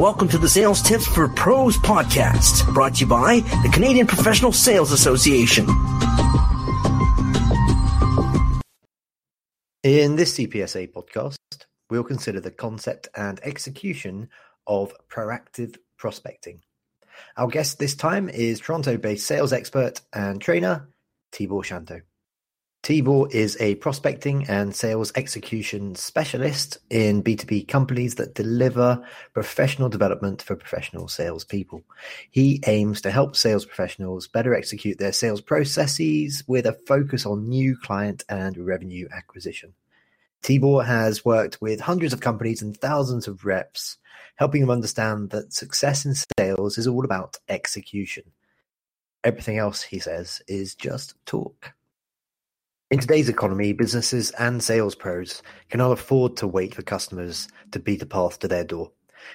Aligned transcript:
Welcome 0.00 0.28
to 0.28 0.38
the 0.38 0.48
Sales 0.48 0.80
Tips 0.80 1.06
for 1.06 1.28
Pros 1.28 1.76
podcast, 1.76 2.72
brought 2.72 2.94
to 2.94 3.00
you 3.00 3.06
by 3.06 3.40
the 3.62 3.68
Canadian 3.70 4.06
Professional 4.06 4.50
Sales 4.50 4.92
Association. 4.92 5.66
In 9.82 10.16
this 10.16 10.38
CPSA 10.38 10.90
podcast, 10.90 11.36
we'll 11.90 12.02
consider 12.02 12.40
the 12.40 12.50
concept 12.50 13.08
and 13.14 13.40
execution 13.42 14.30
of 14.66 14.94
proactive 15.10 15.76
prospecting. 15.98 16.62
Our 17.36 17.48
guest 17.48 17.78
this 17.78 17.94
time 17.94 18.30
is 18.30 18.60
Toronto 18.60 18.96
based 18.96 19.26
sales 19.26 19.52
expert 19.52 20.00
and 20.14 20.40
trainer, 20.40 20.88
Tibor 21.30 21.62
Shanto. 21.62 22.00
Tibor 22.82 23.30
is 23.30 23.58
a 23.60 23.74
prospecting 23.74 24.46
and 24.48 24.74
sales 24.74 25.12
execution 25.14 25.94
specialist 25.94 26.78
in 26.88 27.22
B2B 27.22 27.68
companies 27.68 28.14
that 28.14 28.34
deliver 28.34 29.04
professional 29.34 29.90
development 29.90 30.40
for 30.40 30.56
professional 30.56 31.06
salespeople. 31.06 31.82
He 32.30 32.62
aims 32.66 33.02
to 33.02 33.10
help 33.10 33.36
sales 33.36 33.66
professionals 33.66 34.28
better 34.28 34.54
execute 34.54 34.98
their 34.98 35.12
sales 35.12 35.42
processes 35.42 36.42
with 36.46 36.64
a 36.64 36.72
focus 36.72 37.26
on 37.26 37.50
new 37.50 37.76
client 37.76 38.24
and 38.30 38.56
revenue 38.56 39.08
acquisition. 39.12 39.74
Tibor 40.42 40.86
has 40.86 41.22
worked 41.22 41.60
with 41.60 41.80
hundreds 41.80 42.14
of 42.14 42.20
companies 42.20 42.62
and 42.62 42.74
thousands 42.74 43.28
of 43.28 43.44
reps, 43.44 43.98
helping 44.36 44.62
them 44.62 44.70
understand 44.70 45.28
that 45.30 45.52
success 45.52 46.06
in 46.06 46.14
sales 46.38 46.78
is 46.78 46.86
all 46.86 47.04
about 47.04 47.36
execution. 47.46 48.24
Everything 49.22 49.58
else, 49.58 49.82
he 49.82 49.98
says, 49.98 50.40
is 50.48 50.74
just 50.74 51.14
talk. 51.26 51.74
In 52.90 52.98
today's 52.98 53.28
economy, 53.28 53.72
businesses 53.72 54.32
and 54.32 54.60
sales 54.60 54.96
pros 54.96 55.44
cannot 55.68 55.92
afford 55.92 56.36
to 56.38 56.48
wait 56.48 56.74
for 56.74 56.82
customers 56.82 57.46
to 57.70 57.78
beat 57.78 58.02
a 58.02 58.06
path 58.06 58.40
to 58.40 58.48
their 58.48 58.64
door. 58.64 58.90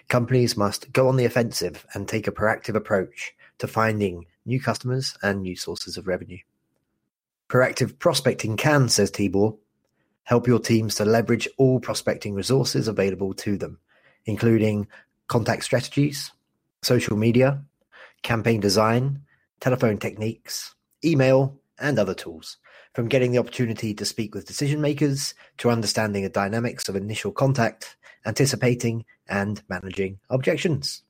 Companies 0.10 0.58
must 0.58 0.92
go 0.92 1.08
on 1.08 1.16
the 1.16 1.24
offensive 1.24 1.86
and 1.94 2.06
take 2.06 2.28
a 2.28 2.34
proactive 2.34 2.76
approach 2.76 3.34
to 3.60 3.68
finding 3.68 4.26
new 4.46 4.62
customers 4.62 5.16
and 5.24 5.42
new 5.42 5.56
sources 5.56 5.96
of 5.96 6.06
revenue. 6.06 6.40
Proactive 7.48 7.98
prospecting 7.98 8.58
can, 8.58 8.90
says 8.90 9.10
Tibor, 9.10 9.58
help 10.24 10.48
your 10.48 10.60
teams 10.60 10.96
to 10.96 11.06
leverage 11.06 11.48
all 11.58 11.80
prospecting 11.80 12.34
resources 12.34 12.90
available 12.90 13.34
to 13.36 13.58
them, 13.58 13.80
including 14.26 14.86
contact 15.28 15.64
strategies, 15.64 16.30
social 16.82 17.16
media, 17.16 17.64
campaign 18.22 18.60
design, 18.60 19.22
telephone 19.62 19.98
techniques, 19.98 20.76
email, 21.06 21.58
and 21.80 21.98
other 21.98 22.14
tools 22.14 22.58
from 22.96 23.10
getting 23.10 23.32
the 23.32 23.38
opportunity 23.38 23.94
to 23.94 24.06
speak 24.06 24.34
with 24.34 24.48
decision 24.48 24.82
makers 24.82 25.36
to 25.58 25.70
understanding 25.70 26.24
the 26.24 26.30
dynamics 26.30 26.90
of 26.90 26.96
initial 26.96 27.32
contact, 27.32 27.98
anticipating 28.26 29.06
and 29.28 29.62
managing 29.70 30.18
objections. 30.30 31.05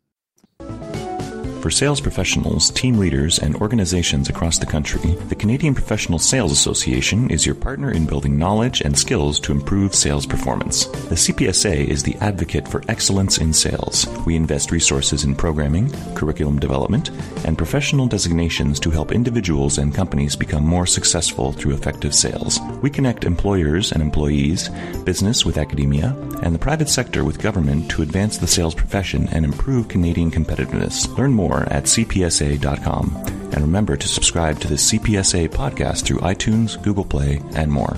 For 1.66 1.72
sales 1.72 2.00
professionals, 2.00 2.70
team 2.70 3.00
leaders, 3.00 3.40
and 3.40 3.56
organizations 3.56 4.30
across 4.30 4.60
the 4.60 4.68
country, 4.68 5.16
the 5.30 5.36
Canadian 5.36 5.74
Professional 5.74 6.20
Sales 6.20 6.52
Association 6.52 7.32
is 7.32 7.44
your 7.44 7.56
partner 7.56 7.90
in 7.90 8.06
building 8.06 8.38
knowledge 8.38 8.82
and 8.82 8.96
skills 8.96 9.40
to 9.40 9.52
improve 9.52 9.96
sales 9.96 10.28
performance. 10.28 10.86
The 10.86 11.16
CPSA 11.16 11.88
is 11.88 12.04
the 12.04 12.18
advocate 12.18 12.68
for 12.68 12.84
excellence 12.88 13.40
in 13.40 13.52
sales. 13.52 14.06
We 14.28 14.36
invest 14.36 14.70
resources 14.70 15.24
in 15.24 15.34
programming, 15.34 15.90
curriculum 16.14 16.60
development, 16.60 17.10
and 17.46 17.58
professional 17.58 18.06
designations 18.06 18.80
to 18.82 18.92
help 18.92 19.12
individuals 19.12 19.80
and 19.80 19.92
companies 19.92 20.36
become 20.36 20.64
more 20.64 20.86
successful 20.86 21.52
through 21.52 21.74
effective 21.74 22.14
sales. 22.14 22.60
We 22.84 22.92
connect 22.92 23.24
employers 23.24 23.92
and 23.92 24.04
employees, 24.04 24.70
business 25.04 25.48
with 25.48 25.58
academia, 25.58 26.16
and 26.44 26.54
the 26.54 26.60
private 26.60 26.90
sector 26.90 27.24
with 27.24 27.42
government 27.42 27.90
to 27.90 28.04
advance 28.04 28.38
the 28.38 28.46
sales 28.46 28.76
profession 28.76 29.28
and 29.30 29.44
improve 29.44 29.88
Canadian 29.88 30.30
competitiveness. 30.30 31.08
Learn 31.18 31.34
more 31.34 31.55
more 31.56 31.74
at 31.74 31.84
cpsa.com. 31.86 33.16
And 33.52 33.62
remember 33.62 33.96
to 33.96 34.08
subscribe 34.08 34.60
to 34.60 34.68
the 34.68 34.76
CPSA 34.76 35.50
podcast 35.50 36.06
through 36.06 36.20
iTunes, 36.20 36.82
Google 36.82 37.06
Play, 37.06 37.42
and 37.56 37.72
more. 37.72 37.96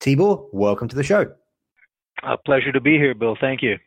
Tibor, 0.00 0.48
welcome 0.52 0.88
to 0.88 0.96
the 0.96 1.02
show. 1.02 1.32
A 2.22 2.36
pleasure 2.36 2.72
to 2.72 2.80
be 2.80 2.96
here, 2.96 3.14
Bill. 3.14 3.36
Thank 3.40 3.62
you. 3.62 3.78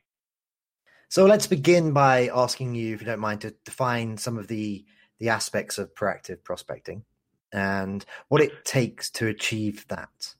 So 1.09 1.25
let's 1.25 1.47
begin 1.47 1.94
by 1.94 2.29
asking 2.34 2.75
you, 2.75 2.94
if 2.94 3.01
you 3.01 3.07
don't 3.07 3.19
mind, 3.19 3.41
to 3.41 3.56
define 3.66 4.18
some 4.18 4.38
of 4.38 4.47
the 4.47 4.85
the 5.19 5.29
aspects 5.29 5.78
of 5.78 5.94
proactive 5.95 6.41
prospecting 6.45 7.03
and 7.51 8.06
what 8.29 8.41
it 8.41 8.63
takes 8.63 9.09
to 9.09 9.28
achieve 9.28 9.85
that 9.89 10.35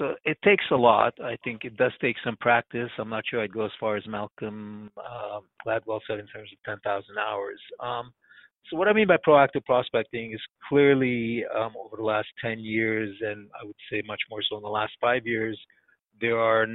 so 0.00 0.14
it 0.24 0.38
takes 0.42 0.64
a 0.70 0.76
lot. 0.76 1.12
I 1.22 1.36
think 1.44 1.64
it 1.64 1.76
does 1.76 1.92
take 2.00 2.16
some 2.24 2.36
practice. 2.40 2.88
I'm 2.98 3.10
not 3.10 3.24
sure 3.28 3.42
I'd 3.42 3.52
go 3.52 3.66
as 3.66 3.70
far 3.78 3.96
as 3.96 4.06
Malcolm 4.06 4.90
uh, 4.96 5.40
Gladwell 5.66 6.00
said 6.06 6.18
in 6.18 6.26
terms 6.26 6.48
of 6.50 6.58
10,000 6.64 7.18
hours. 7.18 7.60
Um, 7.80 8.10
so 8.70 8.78
what 8.78 8.88
I 8.88 8.94
mean 8.94 9.08
by 9.08 9.18
proactive 9.18 9.64
prospecting 9.66 10.32
is 10.32 10.40
clearly 10.66 11.44
um, 11.54 11.74
over 11.78 11.98
the 11.98 12.02
last 12.02 12.28
10 12.42 12.60
years, 12.60 13.14
and 13.20 13.48
I 13.60 13.66
would 13.66 13.76
say 13.92 14.02
much 14.06 14.20
more 14.30 14.40
so 14.48 14.56
in 14.56 14.62
the 14.62 14.68
last 14.68 14.92
five 15.02 15.26
years, 15.26 15.60
there 16.18 16.38
are 16.38 16.66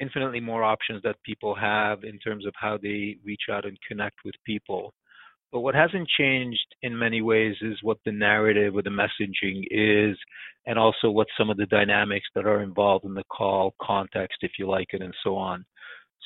infinitely 0.00 0.40
more 0.40 0.64
options 0.64 1.02
that 1.02 1.16
people 1.24 1.54
have 1.54 2.04
in 2.04 2.18
terms 2.20 2.46
of 2.46 2.54
how 2.58 2.78
they 2.82 3.16
reach 3.22 3.42
out 3.52 3.66
and 3.66 3.76
connect 3.86 4.16
with 4.24 4.34
people. 4.46 4.94
But 5.52 5.60
what 5.60 5.74
hasn't 5.74 6.08
changed 6.16 6.74
in 6.82 6.96
many 6.96 7.22
ways 7.22 7.56
is 7.60 7.78
what 7.82 7.98
the 8.04 8.12
narrative 8.12 8.76
or 8.76 8.82
the 8.82 8.90
messaging 8.90 9.64
is, 9.70 10.16
and 10.66 10.78
also 10.78 11.10
what 11.10 11.26
some 11.36 11.50
of 11.50 11.56
the 11.56 11.66
dynamics 11.66 12.26
that 12.34 12.46
are 12.46 12.62
involved 12.62 13.04
in 13.04 13.14
the 13.14 13.24
call, 13.24 13.74
context, 13.82 14.38
if 14.42 14.52
you 14.58 14.68
like 14.68 14.88
it, 14.92 15.02
and 15.02 15.14
so 15.24 15.36
on. 15.36 15.64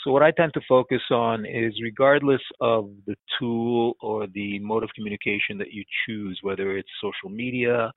So, 0.04 0.10
what 0.12 0.22
I 0.22 0.32
tend 0.32 0.52
to 0.54 0.60
focus 0.68 1.00
on 1.10 1.46
is 1.46 1.72
regardless 1.82 2.42
of 2.60 2.90
the 3.06 3.16
tool 3.38 3.94
or 4.02 4.26
the 4.34 4.58
mode 4.58 4.82
of 4.82 4.90
communication 4.94 5.56
that 5.58 5.72
you 5.72 5.84
choose, 6.06 6.38
whether 6.42 6.76
it's 6.76 6.88
social 7.00 7.34
media, 7.34 7.90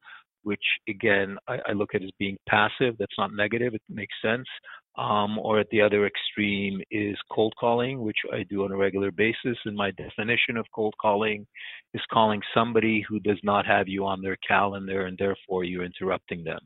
which 0.44 0.64
again 0.88 1.38
I, 1.50 1.58
I 1.68 1.72
look 1.74 1.94
at 1.94 2.04
as 2.04 2.12
being 2.18 2.38
passive, 2.48 2.96
that's 2.98 3.18
not 3.18 3.34
negative, 3.34 3.74
it 3.74 3.82
makes 3.90 4.16
sense, 4.22 4.48
um, 4.98 5.38
or 5.38 5.60
at 5.60 5.70
the 5.70 5.82
other 5.82 6.08
extreme 6.08 6.82
is 6.90 7.16
cold 7.32 7.54
calling, 7.60 8.02
which 8.02 8.18
I 8.34 8.44
do 8.50 8.64
on 8.64 8.72
a 8.72 8.78
regular 8.78 9.12
basis. 9.12 9.58
And 9.66 9.76
my 9.76 9.92
definition 9.92 10.58
of 10.58 10.66
cold 10.74 10.96
calling 11.00 11.46
is 11.94 12.02
calling 12.12 12.42
somebody 12.54 13.06
who 13.08 13.20
does 13.20 13.40
not 13.44 13.66
have 13.66 13.88
you 13.88 14.06
on 14.06 14.22
their 14.22 14.38
calendar 14.48 15.06
and 15.06 15.18
therefore 15.18 15.64
you're 15.64 15.86
interrupting 15.86 16.44
them. 16.44 16.60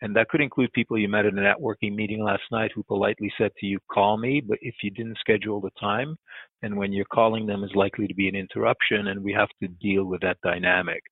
And 0.00 0.16
that 0.16 0.28
could 0.28 0.40
include 0.40 0.72
people 0.72 0.98
you 0.98 1.08
met 1.08 1.26
at 1.26 1.34
a 1.34 1.36
networking 1.36 1.94
meeting 1.94 2.22
last 2.22 2.42
night 2.50 2.72
who 2.74 2.82
politely 2.82 3.32
said 3.38 3.52
to 3.58 3.66
you, 3.66 3.78
call 3.92 4.16
me, 4.16 4.40
but 4.40 4.58
if 4.60 4.74
you 4.82 4.90
didn't 4.90 5.18
schedule 5.18 5.60
the 5.60 5.70
time, 5.78 6.16
then 6.62 6.76
when 6.76 6.92
you're 6.92 7.04
calling 7.06 7.46
them 7.46 7.64
is 7.64 7.70
likely 7.74 8.06
to 8.06 8.14
be 8.14 8.28
an 8.28 8.34
interruption 8.34 9.08
and 9.08 9.22
we 9.22 9.32
have 9.32 9.48
to 9.62 9.68
deal 9.68 10.04
with 10.04 10.20
that 10.22 10.38
dynamic. 10.42 11.02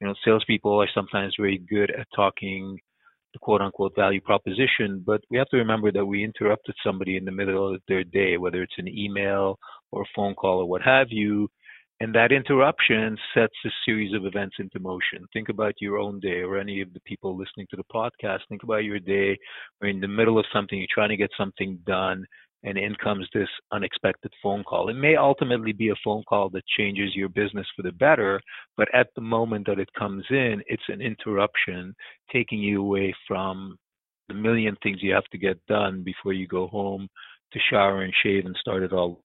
You 0.00 0.06
know, 0.06 0.14
salespeople 0.24 0.80
are 0.80 0.88
sometimes 0.94 1.34
very 1.38 1.58
good 1.58 1.90
at 1.90 2.06
talking 2.14 2.78
the 3.32 3.38
quote 3.38 3.60
unquote 3.60 3.94
value 3.96 4.20
proposition, 4.20 5.02
but 5.04 5.20
we 5.30 5.38
have 5.38 5.48
to 5.48 5.56
remember 5.56 5.92
that 5.92 6.04
we 6.04 6.24
interrupted 6.24 6.74
somebody 6.84 7.16
in 7.16 7.24
the 7.24 7.30
middle 7.30 7.74
of 7.74 7.80
their 7.88 8.04
day, 8.04 8.36
whether 8.36 8.62
it's 8.62 8.78
an 8.78 8.88
email 8.88 9.58
or 9.92 10.02
a 10.02 10.12
phone 10.14 10.34
call 10.34 10.60
or 10.60 10.68
what 10.68 10.82
have 10.82 11.08
you. 11.10 11.48
And 12.02 12.14
that 12.14 12.32
interruption 12.32 13.18
sets 13.34 13.52
a 13.66 13.68
series 13.84 14.14
of 14.14 14.24
events 14.24 14.56
into 14.58 14.80
motion. 14.80 15.26
Think 15.34 15.50
about 15.50 15.74
your 15.80 15.98
own 15.98 16.18
day 16.18 16.40
or 16.40 16.58
any 16.58 16.80
of 16.80 16.94
the 16.94 17.00
people 17.00 17.36
listening 17.36 17.66
to 17.70 17.76
the 17.76 17.84
podcast. 17.94 18.38
Think 18.48 18.62
about 18.62 18.84
your 18.84 18.98
day. 18.98 19.36
We're 19.80 19.88
in 19.88 20.00
the 20.00 20.08
middle 20.08 20.38
of 20.38 20.46
something, 20.50 20.78
you're 20.78 20.86
trying 20.90 21.10
to 21.10 21.18
get 21.18 21.30
something 21.36 21.78
done, 21.86 22.24
and 22.62 22.76
in 22.76 22.94
comes 22.96 23.26
this 23.32 23.48
unexpected 23.72 24.32
phone 24.42 24.62
call. 24.64 24.88
It 24.88 24.94
may 24.94 25.16
ultimately 25.16 25.72
be 25.72 25.88
a 25.88 25.94
phone 26.04 26.22
call 26.28 26.50
that 26.50 26.66
changes 26.78 27.14
your 27.14 27.28
business 27.28 27.66
for 27.74 27.82
the 27.82 27.92
better, 27.92 28.40
but 28.76 28.88
at 28.94 29.08
the 29.14 29.22
moment 29.22 29.66
that 29.66 29.78
it 29.78 29.88
comes 29.98 30.24
in, 30.30 30.62
it's 30.66 30.82
an 30.88 31.00
interruption 31.00 31.94
taking 32.32 32.58
you 32.58 32.82
away 32.82 33.14
from 33.26 33.78
the 34.28 34.34
million 34.34 34.76
things 34.82 34.98
you 35.00 35.14
have 35.14 35.24
to 35.32 35.38
get 35.38 35.64
done 35.66 36.02
before 36.02 36.32
you 36.32 36.46
go 36.46 36.66
home 36.66 37.08
to 37.52 37.58
shower 37.70 38.02
and 38.02 38.14
shave 38.22 38.44
and 38.44 38.56
start 38.60 38.82
it 38.82 38.92
all. 38.92 39.20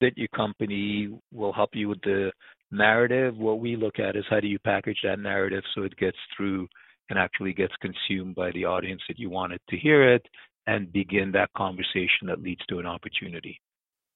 That 0.00 0.16
your 0.16 0.28
company 0.28 1.08
will 1.32 1.52
help 1.52 1.70
you 1.72 1.88
with 1.88 2.00
the 2.02 2.30
narrative. 2.70 3.36
What 3.36 3.60
we 3.60 3.76
look 3.76 3.98
at 3.98 4.16
is 4.16 4.24
how 4.28 4.40
do 4.40 4.46
you 4.46 4.58
package 4.58 4.98
that 5.04 5.18
narrative 5.18 5.62
so 5.74 5.82
it 5.82 5.96
gets 5.96 6.18
through 6.36 6.68
and 7.10 7.18
actually 7.18 7.52
gets 7.52 7.72
consumed 7.80 8.34
by 8.34 8.50
the 8.52 8.64
audience 8.64 9.00
that 9.08 9.18
you 9.18 9.30
want 9.30 9.52
it 9.54 9.62
to 9.70 9.78
hear 9.78 10.14
it 10.14 10.26
and 10.68 10.92
begin 10.92 11.32
that 11.32 11.50
conversation 11.56 12.26
that 12.26 12.42
leads 12.42 12.64
to 12.66 12.78
an 12.78 12.86
opportunity. 12.86 13.60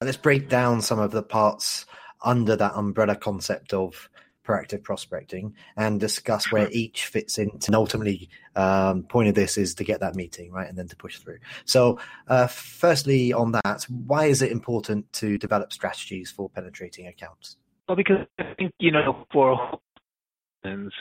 Let's 0.03 0.19
break 0.19 0.49
down 0.49 0.83
some 0.83 0.99
of 0.99 1.11
the 1.11 1.23
parts 1.23 1.87
under 2.23 2.55
that 2.57 2.75
umbrella 2.75 3.17
concept 3.17 3.73
of 3.73 4.11
proactive 4.47 4.83
prospecting 4.83 5.55
and 5.77 5.99
discuss 5.99 6.53
where 6.53 6.69
each 6.73 7.07
fits 7.07 7.39
into 7.39 7.69
and 7.69 7.77
ultimately 7.77 8.29
um, 8.57 9.05
point 9.05 9.29
of 9.29 9.35
this 9.35 9.57
is 9.57 9.75
to 9.77 9.85
get 9.85 10.01
that 10.01 10.15
meeting 10.15 10.51
right 10.51 10.69
and 10.69 10.77
then 10.77 10.89
to 10.89 10.97
push 10.97 11.19
through. 11.19 11.39
So 11.65 11.99
uh, 12.29 12.49
firstly 12.49 13.33
on 13.33 13.53
that 13.53 13.87
why 13.89 14.27
is 14.27 14.43
it 14.43 14.51
important 14.51 15.11
to 15.15 15.39
develop 15.39 15.73
strategies 15.73 16.31
for 16.31 16.51
penetrating 16.51 17.07
accounts? 17.07 17.57
Well 17.89 17.97
because 17.97 18.27
i 18.39 18.55
think 18.59 18.73
you 18.79 18.91
know 18.91 19.27
for 19.33 19.79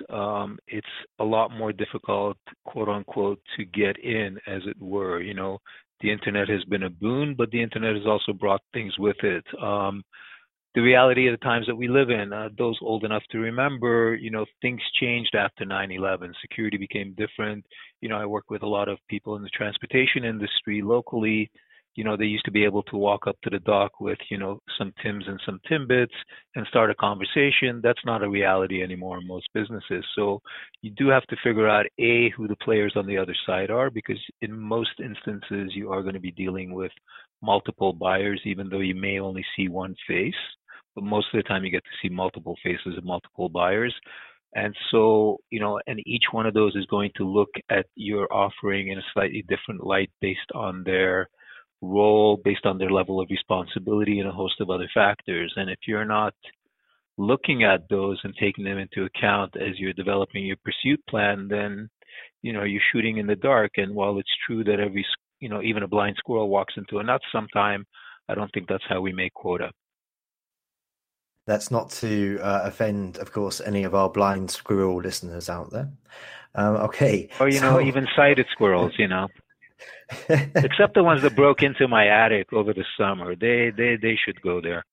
um, 0.09 0.57
it's 0.67 0.87
a 1.19 1.23
lot 1.23 1.51
more 1.51 1.71
difficult, 1.71 2.37
quote 2.65 2.89
unquote, 2.89 3.39
to 3.57 3.65
get 3.65 3.97
in, 3.99 4.37
as 4.47 4.61
it 4.65 4.79
were. 4.79 5.21
You 5.21 5.33
know, 5.33 5.59
the 6.01 6.11
internet 6.11 6.49
has 6.49 6.63
been 6.65 6.83
a 6.83 6.89
boon, 6.89 7.35
but 7.37 7.51
the 7.51 7.61
internet 7.61 7.95
has 7.95 8.05
also 8.05 8.33
brought 8.33 8.61
things 8.73 8.97
with 8.97 9.17
it. 9.23 9.43
Um, 9.61 10.03
the 10.73 10.81
reality 10.81 11.27
of 11.27 11.37
the 11.37 11.45
times 11.45 11.67
that 11.67 11.75
we 11.75 11.89
live 11.89 12.09
in, 12.09 12.31
uh, 12.31 12.49
those 12.57 12.77
old 12.81 13.03
enough 13.03 13.23
to 13.31 13.39
remember, 13.39 14.15
you 14.15 14.31
know, 14.31 14.45
things 14.61 14.81
changed 14.99 15.35
after 15.35 15.65
9/11. 15.65 16.33
Security 16.41 16.77
became 16.77 17.13
different. 17.13 17.65
You 17.99 18.09
know, 18.09 18.17
I 18.17 18.25
work 18.25 18.49
with 18.49 18.63
a 18.63 18.67
lot 18.67 18.87
of 18.87 18.97
people 19.09 19.35
in 19.35 19.43
the 19.43 19.49
transportation 19.49 20.23
industry 20.23 20.81
locally 20.81 21.51
you 21.95 22.03
know, 22.03 22.15
they 22.15 22.25
used 22.25 22.45
to 22.45 22.51
be 22.51 22.63
able 22.63 22.83
to 22.83 22.97
walk 22.97 23.27
up 23.27 23.35
to 23.43 23.49
the 23.49 23.59
dock 23.59 23.99
with, 23.99 24.17
you 24.29 24.37
know, 24.37 24.59
some 24.77 24.93
Tims 25.03 25.25
and 25.27 25.39
some 25.45 25.59
Timbits 25.69 26.07
and 26.55 26.65
start 26.67 26.89
a 26.89 26.95
conversation. 26.95 27.81
That's 27.83 28.05
not 28.05 28.23
a 28.23 28.29
reality 28.29 28.81
anymore 28.81 29.19
in 29.19 29.27
most 29.27 29.47
businesses. 29.53 30.05
So 30.15 30.41
you 30.81 30.91
do 30.91 31.09
have 31.09 31.25
to 31.27 31.35
figure 31.43 31.67
out 31.67 31.85
A, 31.99 32.29
who 32.29 32.47
the 32.47 32.55
players 32.57 32.93
on 32.95 33.07
the 33.07 33.17
other 33.17 33.35
side 33.45 33.69
are, 33.69 33.89
because 33.89 34.19
in 34.41 34.57
most 34.57 34.99
instances, 35.03 35.71
you 35.75 35.91
are 35.91 36.01
going 36.01 36.13
to 36.13 36.19
be 36.19 36.31
dealing 36.31 36.73
with 36.73 36.91
multiple 37.41 37.91
buyers, 37.91 38.41
even 38.45 38.69
though 38.69 38.79
you 38.79 38.95
may 38.95 39.19
only 39.19 39.43
see 39.55 39.67
one 39.67 39.95
face. 40.07 40.33
But 40.95 41.03
most 41.03 41.27
of 41.33 41.37
the 41.37 41.47
time, 41.47 41.63
you 41.63 41.71
get 41.71 41.83
to 41.83 42.07
see 42.07 42.13
multiple 42.13 42.55
faces 42.63 42.97
of 42.97 43.03
multiple 43.03 43.49
buyers. 43.49 43.93
And 44.53 44.75
so, 44.91 45.37
you 45.49 45.59
know, 45.59 45.79
and 45.87 46.01
each 46.05 46.25
one 46.31 46.45
of 46.45 46.53
those 46.53 46.75
is 46.75 46.85
going 46.87 47.11
to 47.15 47.27
look 47.27 47.49
at 47.69 47.85
your 47.95 48.31
offering 48.33 48.89
in 48.89 48.97
a 48.97 49.03
slightly 49.13 49.45
different 49.47 49.85
light 49.85 50.11
based 50.19 50.51
on 50.53 50.83
their 50.83 51.29
role 51.81 52.39
based 52.43 52.65
on 52.65 52.77
their 52.77 52.91
level 52.91 53.19
of 53.19 53.27
responsibility 53.29 54.19
and 54.19 54.29
a 54.29 54.31
host 54.31 54.55
of 54.59 54.69
other 54.69 54.89
factors. 54.93 55.53
And 55.55 55.69
if 55.69 55.79
you're 55.87 56.05
not 56.05 56.33
looking 57.17 57.63
at 57.63 57.89
those 57.89 58.19
and 58.23 58.33
taking 58.39 58.63
them 58.63 58.77
into 58.77 59.03
account 59.03 59.55
as 59.55 59.77
you're 59.79 59.93
developing 59.93 60.45
your 60.45 60.57
pursuit 60.63 61.01
plan, 61.09 61.47
then 61.49 61.89
you 62.41 62.53
know 62.53 62.63
you're 62.63 62.81
shooting 62.91 63.17
in 63.17 63.27
the 63.27 63.35
dark. 63.35 63.71
And 63.77 63.95
while 63.95 64.17
it's 64.19 64.29
true 64.45 64.63
that 64.63 64.79
every 64.79 65.05
you 65.39 65.49
know 65.49 65.61
even 65.61 65.83
a 65.83 65.87
blind 65.87 66.15
squirrel 66.17 66.49
walks 66.49 66.75
into 66.77 66.99
a 66.99 67.03
nut 67.03 67.21
sometime, 67.31 67.85
I 68.29 68.35
don't 68.35 68.51
think 68.53 68.67
that's 68.67 68.83
how 68.87 69.01
we 69.01 69.13
make 69.13 69.33
quota. 69.33 69.71
That's 71.47 71.71
not 71.71 71.89
to 72.01 72.39
uh, 72.39 72.61
offend, 72.65 73.17
of 73.17 73.31
course, 73.31 73.59
any 73.59 73.83
of 73.83 73.95
our 73.95 74.09
blind 74.09 74.51
squirrel 74.51 75.01
listeners 75.01 75.49
out 75.49 75.71
there. 75.71 75.89
Um, 76.53 76.75
okay. 76.75 77.29
Or 77.39 77.49
you 77.49 77.57
so... 77.57 77.71
know, 77.71 77.81
even 77.81 78.07
sighted 78.15 78.45
squirrels. 78.51 78.93
You 78.97 79.07
know. 79.07 79.27
Except 80.29 80.93
the 80.93 81.03
ones 81.03 81.21
that 81.21 81.35
broke 81.35 81.63
into 81.63 81.87
my 81.87 82.07
attic 82.07 82.51
over 82.53 82.73
the 82.73 82.85
summer. 82.97 83.35
They 83.35 83.71
they 83.75 83.95
they 83.95 84.17
should 84.23 84.41
go 84.41 84.61
there. 84.61 84.85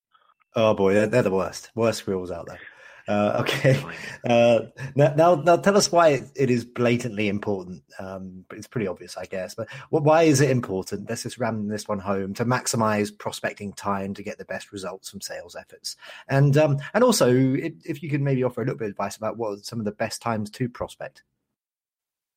Oh 0.55 0.75
boy, 0.75 0.95
they're, 0.95 1.07
they're 1.07 1.23
the 1.23 1.31
worst. 1.31 1.71
Worst 1.75 2.01
squirrels 2.01 2.31
out 2.31 2.47
there. 2.47 2.61
Uh, 3.09 3.39
okay. 3.41 3.83
Uh, 4.29 4.67
now, 4.95 5.15
now, 5.15 5.35
now, 5.37 5.57
tell 5.57 5.77
us 5.77 5.91
why 5.91 6.21
it 6.35 6.51
is 6.51 6.65
blatantly 6.65 7.29
important. 7.29 7.83
Um, 7.99 8.45
it's 8.53 8.67
pretty 8.67 8.87
obvious, 8.87 9.17
I 9.17 9.25
guess. 9.25 9.55
But 9.55 9.69
why 9.91 10.25
is 10.25 10.41
it 10.41 10.51
important? 10.51 11.09
Let's 11.09 11.23
just 11.23 11.39
ram 11.39 11.69
this 11.69 11.89
one 11.89 12.01
home 12.01 12.35
to 12.35 12.45
maximize 12.45 13.17
prospecting 13.17 13.73
time 13.73 14.13
to 14.15 14.23
get 14.23 14.37
the 14.37 14.45
best 14.45 14.73
results 14.73 15.09
from 15.09 15.21
sales 15.21 15.57
efforts. 15.57 15.97
And 16.29 16.59
um, 16.59 16.79
and 16.93 17.05
also, 17.05 17.33
if, 17.33 17.73
if 17.85 18.03
you 18.03 18.11
could 18.11 18.21
maybe 18.21 18.43
offer 18.43 18.61
a 18.61 18.65
little 18.65 18.77
bit 18.77 18.87
of 18.87 18.91
advice 18.91 19.17
about 19.17 19.39
what 19.39 19.65
some 19.65 19.79
of 19.79 19.85
the 19.85 19.93
best 19.93 20.21
times 20.21 20.51
to 20.51 20.69
prospect. 20.69 21.23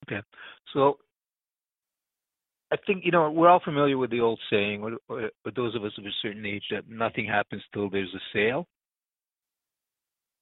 Okay. 0.08 0.22
So 0.72 1.00
I 2.72 2.78
think 2.88 3.04
you 3.04 3.12
know 3.12 3.30
we're 3.30 3.50
all 3.50 3.62
familiar 3.64 3.98
with 3.98 4.12
the 4.12 4.22
old 4.22 4.40
saying, 4.50 4.98
or, 5.10 5.30
those 5.56 5.76
of 5.76 5.84
us 5.84 5.92
of 5.98 6.06
a 6.06 6.10
certain 6.22 6.46
age, 6.46 6.64
that 6.72 6.90
nothing 6.90 7.26
happens 7.26 7.64
till 7.74 7.90
there's 7.90 8.14
a 8.14 8.22
sale. 8.34 8.68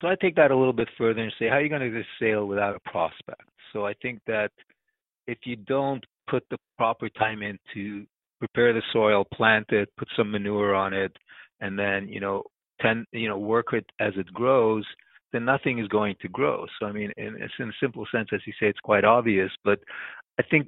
So 0.02 0.08
I 0.08 0.16
take 0.22 0.36
that 0.36 0.52
a 0.52 0.56
little 0.56 0.74
bit 0.74 0.88
further 0.98 1.22
and 1.22 1.34
say, 1.38 1.48
how 1.48 1.56
are 1.56 1.62
you 1.62 1.70
going 1.70 1.82
to 1.82 1.90
get 1.90 2.00
a 2.00 2.24
sale 2.24 2.46
without 2.46 2.76
a 2.76 2.90
prospect? 2.90 3.42
So 3.74 3.86
I 3.86 3.94
think 4.02 4.22
that 4.28 4.52
if 5.28 5.40
you 5.44 5.58
don't 5.58 6.04
put 6.30 6.44
the 6.50 6.58
proper 6.78 7.10
time 7.10 7.42
in 7.42 7.60
to 7.74 8.06
prepare 8.40 8.72
the 8.74 8.82
soil, 8.94 9.26
plant 9.34 9.66
it, 9.70 9.90
put 9.98 10.08
some 10.16 10.32
manure 10.32 10.74
on 10.74 10.94
it, 10.94 11.12
and 11.60 11.78
then 11.78 12.08
you 12.08 12.20
know, 12.20 12.44
tend 12.82 13.06
you 13.12 13.28
know, 13.28 13.38
work 13.38 13.68
it 13.74 13.86
as 14.00 14.14
it 14.16 14.28
grows, 14.34 14.86
then 15.34 15.46
nothing 15.46 15.80
is 15.80 15.88
going 15.90 16.16
to 16.22 16.30
grow. 16.30 16.66
So 16.80 16.86
I 16.86 16.92
mean, 16.92 17.12
in, 17.18 17.36
in 17.36 17.70
a 17.70 17.74
simple 17.82 18.06
sense, 18.12 18.30
as 18.34 18.42
you 18.46 18.54
say, 18.54 18.68
it's 18.68 18.80
quite 18.80 19.04
obvious, 19.04 19.52
but 19.64 19.80
I 20.40 20.44
think 20.44 20.68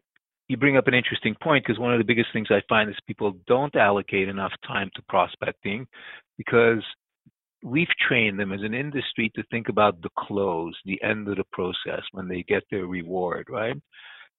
you 0.52 0.58
bring 0.58 0.76
up 0.76 0.88
an 0.88 0.94
interesting 0.94 1.34
point 1.42 1.64
because 1.66 1.80
one 1.80 1.94
of 1.94 1.98
the 1.98 2.04
biggest 2.06 2.28
things 2.34 2.50
I 2.52 2.62
find 2.68 2.90
is 2.90 2.96
people 3.08 3.38
don't 3.48 3.74
allocate 3.78 4.28
enough 4.28 4.52
time 4.68 4.92
to 4.96 5.02
prospecting 5.08 5.88
because 6.38 6.84
we've 7.64 7.88
trained 8.06 8.38
them 8.38 8.52
as 8.52 8.60
an 8.62 8.74
industry 8.74 9.32
to 9.36 9.44
think 9.50 9.70
about 9.70 10.02
the 10.02 10.10
close, 10.20 10.76
the 10.84 11.02
end 11.04 11.30
of 11.30 11.38
the 11.38 11.46
process 11.54 12.02
when 12.12 12.28
they 12.28 12.44
get 12.50 12.64
their 12.70 12.86
reward, 12.86 13.48
right? 13.50 13.78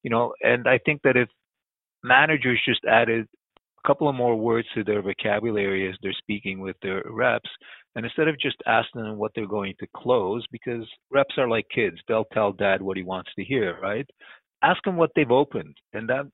You 0.02 0.10
know, 0.10 0.34
and 0.42 0.68
I 0.68 0.78
think 0.84 1.00
that 1.02 1.16
if 1.16 1.28
managers 2.04 2.60
just 2.66 2.84
added 2.84 3.26
a 3.82 3.88
couple 3.88 4.06
of 4.06 4.14
more 4.14 4.36
words 4.36 4.68
to 4.74 4.84
their 4.84 5.00
vocabulary 5.00 5.88
as 5.88 5.96
they're 6.02 6.12
speaking 6.12 6.60
with 6.60 6.76
their 6.82 7.02
reps, 7.08 7.48
and 7.96 8.04
instead 8.04 8.28
of 8.28 8.38
just 8.38 8.56
asking 8.66 9.02
them 9.02 9.16
what 9.16 9.32
they're 9.34 9.46
going 9.46 9.74
to 9.80 9.86
close, 9.96 10.44
because 10.52 10.86
reps 11.10 11.36
are 11.38 11.48
like 11.48 11.66
kids, 11.74 11.96
they'll 12.06 12.26
tell 12.34 12.52
dad 12.52 12.82
what 12.82 12.98
he 12.98 13.02
wants 13.02 13.30
to 13.36 13.44
hear, 13.44 13.78
right? 13.80 14.06
Ask 14.62 14.82
them 14.84 14.96
what 14.96 15.10
they've 15.14 15.30
opened, 15.30 15.76
and 15.92 16.08
that 16.08 16.26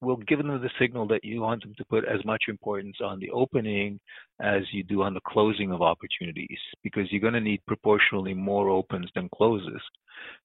will 0.00 0.16
give 0.16 0.38
them 0.38 0.48
the 0.48 0.70
signal 0.78 1.08
that 1.08 1.24
you 1.24 1.40
want 1.40 1.62
them 1.62 1.74
to 1.76 1.84
put 1.84 2.04
as 2.04 2.24
much 2.24 2.44
importance 2.48 2.96
on 3.02 3.18
the 3.18 3.30
opening 3.30 3.98
as 4.40 4.62
you 4.72 4.84
do 4.84 5.02
on 5.02 5.12
the 5.12 5.20
closing 5.26 5.72
of 5.72 5.82
opportunities, 5.82 6.58
because 6.84 7.10
you're 7.10 7.20
going 7.20 7.34
to 7.34 7.40
need 7.40 7.60
proportionally 7.66 8.34
more 8.34 8.68
opens 8.68 9.10
than 9.14 9.28
closes. 9.34 9.80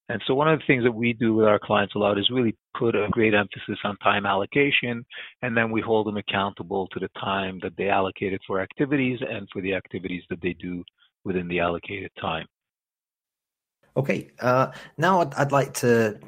And 0.09 0.21
so 0.25 0.33
one 0.33 0.47
of 0.47 0.59
the 0.59 0.65
things 0.65 0.83
that 0.83 0.91
we 0.91 1.13
do 1.13 1.35
with 1.35 1.47
our 1.47 1.59
clients 1.59 1.95
a 1.95 1.99
lot 1.99 2.17
is 2.17 2.29
really 2.31 2.55
put 2.77 2.95
a 2.95 3.07
great 3.11 3.33
emphasis 3.33 3.79
on 3.83 3.95
time 3.97 4.25
allocation, 4.25 5.05
and 5.41 5.55
then 5.55 5.71
we 5.71 5.81
hold 5.81 6.07
them 6.07 6.17
accountable 6.17 6.87
to 6.87 6.99
the 6.99 7.09
time 7.19 7.59
that 7.61 7.73
they 7.77 7.89
allocated 7.89 8.41
for 8.45 8.59
activities 8.59 9.19
and 9.27 9.47
for 9.53 9.61
the 9.61 9.73
activities 9.73 10.23
that 10.29 10.41
they 10.41 10.53
do 10.53 10.83
within 11.23 11.47
the 11.47 11.59
allocated 11.59 12.11
time. 12.19 12.45
Okay, 13.95 14.31
uh, 14.39 14.71
now 14.97 15.21
I'd, 15.21 15.33
I'd, 15.35 15.51
like 15.51 15.73
to 15.75 16.19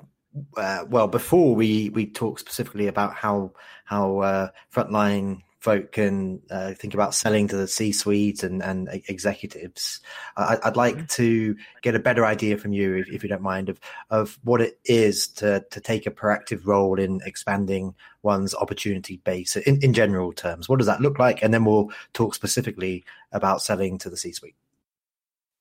uh, 0.58 0.86
well, 0.90 1.08
before 1.08 1.56
we 1.56 1.90
we 1.90 2.06
talk 2.06 2.40
specifically 2.40 2.88
about 2.88 3.14
how 3.14 3.52
how 3.86 4.20
uh, 4.20 4.50
frontline 4.74 5.42
folk 5.66 5.94
can 5.94 6.40
uh, 6.52 6.74
think 6.74 6.94
about 6.94 7.16
selling 7.16 7.48
to 7.48 7.56
the 7.58 7.68
C-suite 7.68 8.44
and, 8.44 8.62
and 8.62 8.88
executives. 9.08 10.00
I, 10.38 10.60
would 10.64 10.78
like 10.78 10.96
mm-hmm. 10.96 11.06
to 11.24 11.56
get 11.82 11.96
a 11.96 12.00
better 12.00 12.24
idea 12.24 12.56
from 12.58 12.72
you, 12.72 12.98
if, 12.98 13.10
if, 13.10 13.24
you 13.24 13.30
don't 13.30 13.42
mind, 13.42 13.70
of 13.70 13.80
of 14.12 14.38
what 14.44 14.62
it 14.62 14.78
is 14.86 15.28
to 15.40 15.66
to 15.72 15.82
take 15.82 16.06
a 16.06 16.12
proactive 16.12 16.66
role 16.66 17.00
in 17.00 17.20
expanding 17.26 17.96
one's 18.22 18.54
opportunity 18.54 19.18
base 19.18 19.56
in, 19.56 19.80
in 19.82 19.94
general 19.94 20.34
terms. 20.34 20.70
What 20.70 20.78
does 20.78 20.88
that 20.88 21.02
look 21.02 21.18
like? 21.18 21.42
And 21.42 21.52
then 21.54 21.66
we'll 21.66 21.90
talk 22.14 22.36
specifically 22.36 23.04
about 23.32 23.62
selling 23.62 23.98
to 24.00 24.10
the 24.10 24.18
C-suite. 24.18 24.56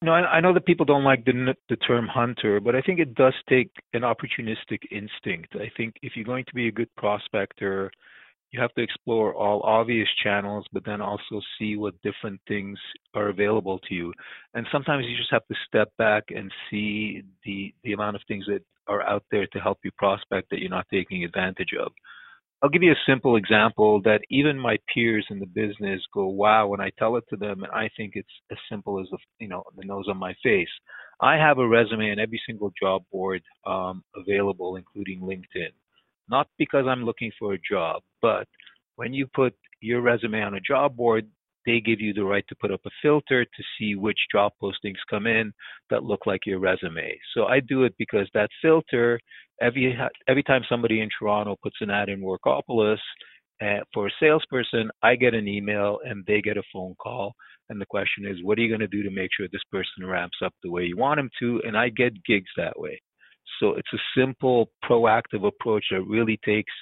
No, 0.05 0.13
I, 0.13 0.37
I 0.37 0.41
know 0.41 0.53
that 0.53 0.67
people 0.67 0.85
don't 0.85 1.03
like 1.05 1.25
the 1.25 1.55
the 1.71 1.77
term 1.77 2.07
hunter, 2.07 2.61
but 2.61 2.75
I 2.77 2.83
think 2.83 3.01
it 3.01 3.15
does 3.15 3.33
take 3.49 3.71
an 3.95 4.03
opportunistic 4.03 4.81
instinct. 4.91 5.57
I 5.57 5.71
think 5.79 5.95
if 6.03 6.13
you're 6.15 6.27
going 6.27 6.45
to 6.45 6.55
be 6.55 6.69
a 6.69 6.73
good 6.73 6.95
prospector, 6.97 7.91
you 8.51 8.61
have 8.61 8.75
to 8.75 8.83
explore 8.83 9.35
all 9.35 9.63
obvious 9.63 10.09
channels, 10.23 10.67
but 10.75 10.85
then 10.85 11.01
also 11.01 11.41
see 11.59 11.77
what 11.77 11.95
different 12.03 12.39
things 12.47 12.79
are 13.15 13.29
available 13.31 13.79
to 13.89 13.95
you. 13.95 14.13
And 14.53 14.67
sometimes 14.71 15.07
you 15.09 15.17
just 15.17 15.33
have 15.33 15.47
to 15.49 15.55
step 15.67 15.91
back 15.97 16.25
and 16.29 16.53
see 16.71 17.23
the 17.47 17.75
the 17.83 17.95
amount 17.95 18.17
of 18.17 18.23
things 18.29 18.45
that 18.47 18.63
are 18.87 19.03
out 19.09 19.25
there 19.31 19.47
to 19.55 19.59
help 19.59 19.79
you 19.85 19.91
prospect 19.97 20.51
that 20.51 20.61
you're 20.61 20.69
not 20.79 20.87
taking 20.93 21.25
advantage 21.25 21.73
of. 21.81 21.93
I'll 22.65 22.71
give 22.71 22.83
you 22.83 22.93
a 22.93 23.07
simple 23.07 23.37
example 23.37 24.01
that 24.05 24.23
even 24.31 24.59
my 24.59 24.79
peers 24.93 25.27
in 25.29 25.39
the 25.39 25.45
business 25.45 26.01
go, 26.15 26.29
wow, 26.29 26.67
when 26.67 26.81
I 26.81 26.91
tell 26.99 27.17
it 27.17 27.25
to 27.29 27.37
them, 27.37 27.63
and 27.63 27.71
I 27.71 27.91
think 27.95 28.13
it's 28.15 28.27
as 28.51 28.57
simple 28.71 28.99
as 28.99 29.07
the, 29.11 29.19
you 29.39 29.49
know, 29.49 29.65
the 29.77 29.85
nose 29.85 30.07
on 30.09 30.17
my 30.17 30.33
face. 30.43 30.71
I 31.21 31.35
have 31.35 31.59
a 31.59 31.69
resume 31.69 32.11
on 32.11 32.19
every 32.19 32.41
single 32.47 32.73
job 32.81 33.03
board 33.13 33.43
um, 33.67 34.03
available, 34.17 34.77
including 34.77 35.21
LinkedIn. 35.21 35.73
Not 36.31 36.49
because 36.57 36.87
I'm 36.89 37.05
looking 37.05 37.31
for 37.39 37.53
a 37.53 37.59
job, 37.71 38.03
but 38.23 38.49
when 38.97 39.13
you 39.13 39.27
put 39.27 39.55
your 39.83 40.01
resume 40.01 40.41
on 40.41 40.55
a 40.55 40.61
job 40.61 40.97
board, 40.97 41.27
they 41.67 41.81
give 41.81 42.01
you 42.01 42.13
the 42.13 42.25
right 42.25 42.45
to 42.49 42.57
put 42.61 42.71
up 42.71 42.81
a 42.87 42.91
filter 43.03 43.45
to 43.45 43.63
see 43.79 43.95
which 43.95 44.19
job 44.33 44.53
postings 44.63 44.99
come 45.09 45.27
in 45.27 45.53
that 45.91 46.05
look 46.05 46.27
like 46.27 46.47
your 46.47 46.59
resume. 46.59 47.19
So 47.35 47.45
I 47.45 47.61
do 47.61 47.85
it 47.85 47.95
because 47.99 48.29
that 48.35 48.51
filter, 48.63 49.19
every 49.61 49.99
every 50.29 50.43
time 50.43 50.63
somebody 50.69 51.01
in 51.01 51.09
Toronto 51.19 51.57
puts 51.63 51.77
an 51.81 51.91
ad 51.91 52.09
in 52.09 52.21
Workopolis 52.21 52.99
uh, 53.63 53.81
for 53.93 54.09
a 54.09 54.11
salesperson, 54.21 54.91
I 55.03 55.17
get 55.17 55.35
an 55.35 55.49
email 55.49 55.99
and 56.05 56.25
they 56.27 56.41
get 56.41 56.57
a 56.57 56.63
phone 56.73 56.95
call. 57.03 57.35
And 57.71 57.81
the 57.81 57.87
question 57.87 58.27
is, 58.27 58.37
what 58.43 58.59
are 58.59 58.63
you 58.63 58.69
going 58.69 58.81
to 58.81 58.87
do 58.87 59.03
to 59.03 59.11
make 59.11 59.31
sure 59.35 59.49
this 59.51 59.63
person 59.73 60.07
ramps 60.07 60.39
up 60.45 60.53
the 60.63 60.71
way 60.71 60.85
you 60.85 60.97
want 60.97 61.21
him 61.21 61.31
to? 61.41 61.63
And 61.67 61.77
I 61.77 61.89
get 61.89 62.25
gigs 62.25 62.51
that 62.57 62.79
way. 62.79 63.01
So 63.61 63.75
it's 63.75 63.93
a 63.95 64.21
simple, 64.21 64.71
proactive 64.85 65.47
approach 65.47 65.85
that 65.91 66.03
really 66.03 66.39
takes, 66.45 66.73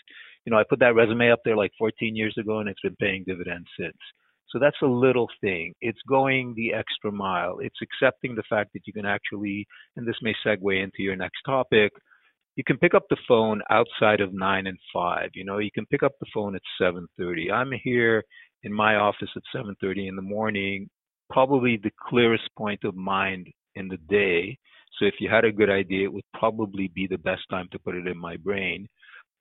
you 0.45 0.51
know, 0.51 0.59
I 0.59 0.65
put 0.69 0.81
that 0.81 0.95
resume 0.95 1.31
up 1.31 1.41
there 1.45 1.57
like 1.57 1.71
14 1.79 2.17
years 2.17 2.35
ago 2.39 2.59
and 2.59 2.69
it's 2.69 2.81
been 2.81 2.97
paying 2.97 3.25
dividends 3.27 3.69
since. 3.79 3.97
So 4.53 4.59
that's 4.59 4.77
a 4.83 4.87
little 4.87 5.29
thing. 5.41 5.75
It's 5.81 5.99
going 6.07 6.55
the 6.55 6.75
extra 6.75 7.11
mile. 7.11 7.59
It's 7.61 7.79
accepting 7.83 8.35
the 8.35 8.43
fact 8.51 8.75
that 8.75 8.87
you 8.87 8.93
can 8.93 9.07
actually, 9.07 9.67
and 9.97 10.07
this 10.07 10.17
may 10.21 10.35
segue 10.47 10.83
into 10.83 11.03
your 11.03 11.17
next 11.17 11.41
topic, 11.47 11.93
you 12.57 12.65
can 12.65 12.77
pick 12.77 12.93
up 12.93 13.05
the 13.09 13.17
phone 13.27 13.63
outside 13.71 14.21
of 14.21 14.35
nine 14.35 14.67
and 14.67 14.79
five. 14.93 15.31
You 15.33 15.45
know, 15.47 15.57
you 15.57 15.71
can 15.75 15.87
pick 15.87 16.03
up 16.03 16.13
the 16.21 16.27
phone 16.35 16.55
at 16.55 16.61
seven 16.79 17.07
thirty. 17.19 17.51
I'm 17.51 17.73
here 17.83 18.23
in 18.63 18.73
my 18.75 18.97
office 18.97 19.31
at 19.35 19.43
seven 19.55 19.75
thirty 19.81 20.07
in 20.07 20.17
the 20.17 20.23
morning, 20.23 20.91
probably 21.31 21.79
the 21.83 21.91
clearest 22.09 22.45
point 22.59 22.85
of 22.85 22.95
mind 22.95 23.49
in 23.75 23.89
the 23.89 23.97
day. 24.09 24.59
So 24.99 25.07
if 25.07 25.15
you 25.19 25.31
had 25.31 25.47
a 25.47 25.53
good 25.53 25.71
idea, 25.71 26.05
it 26.05 26.13
would 26.13 26.25
probably 26.39 26.89
be 26.95 27.07
the 27.07 27.17
best 27.17 27.43
time 27.51 27.69
to 27.73 27.79
put 27.79 27.95
it 27.95 28.07
in 28.07 28.19
my 28.19 28.37
brain 28.37 28.87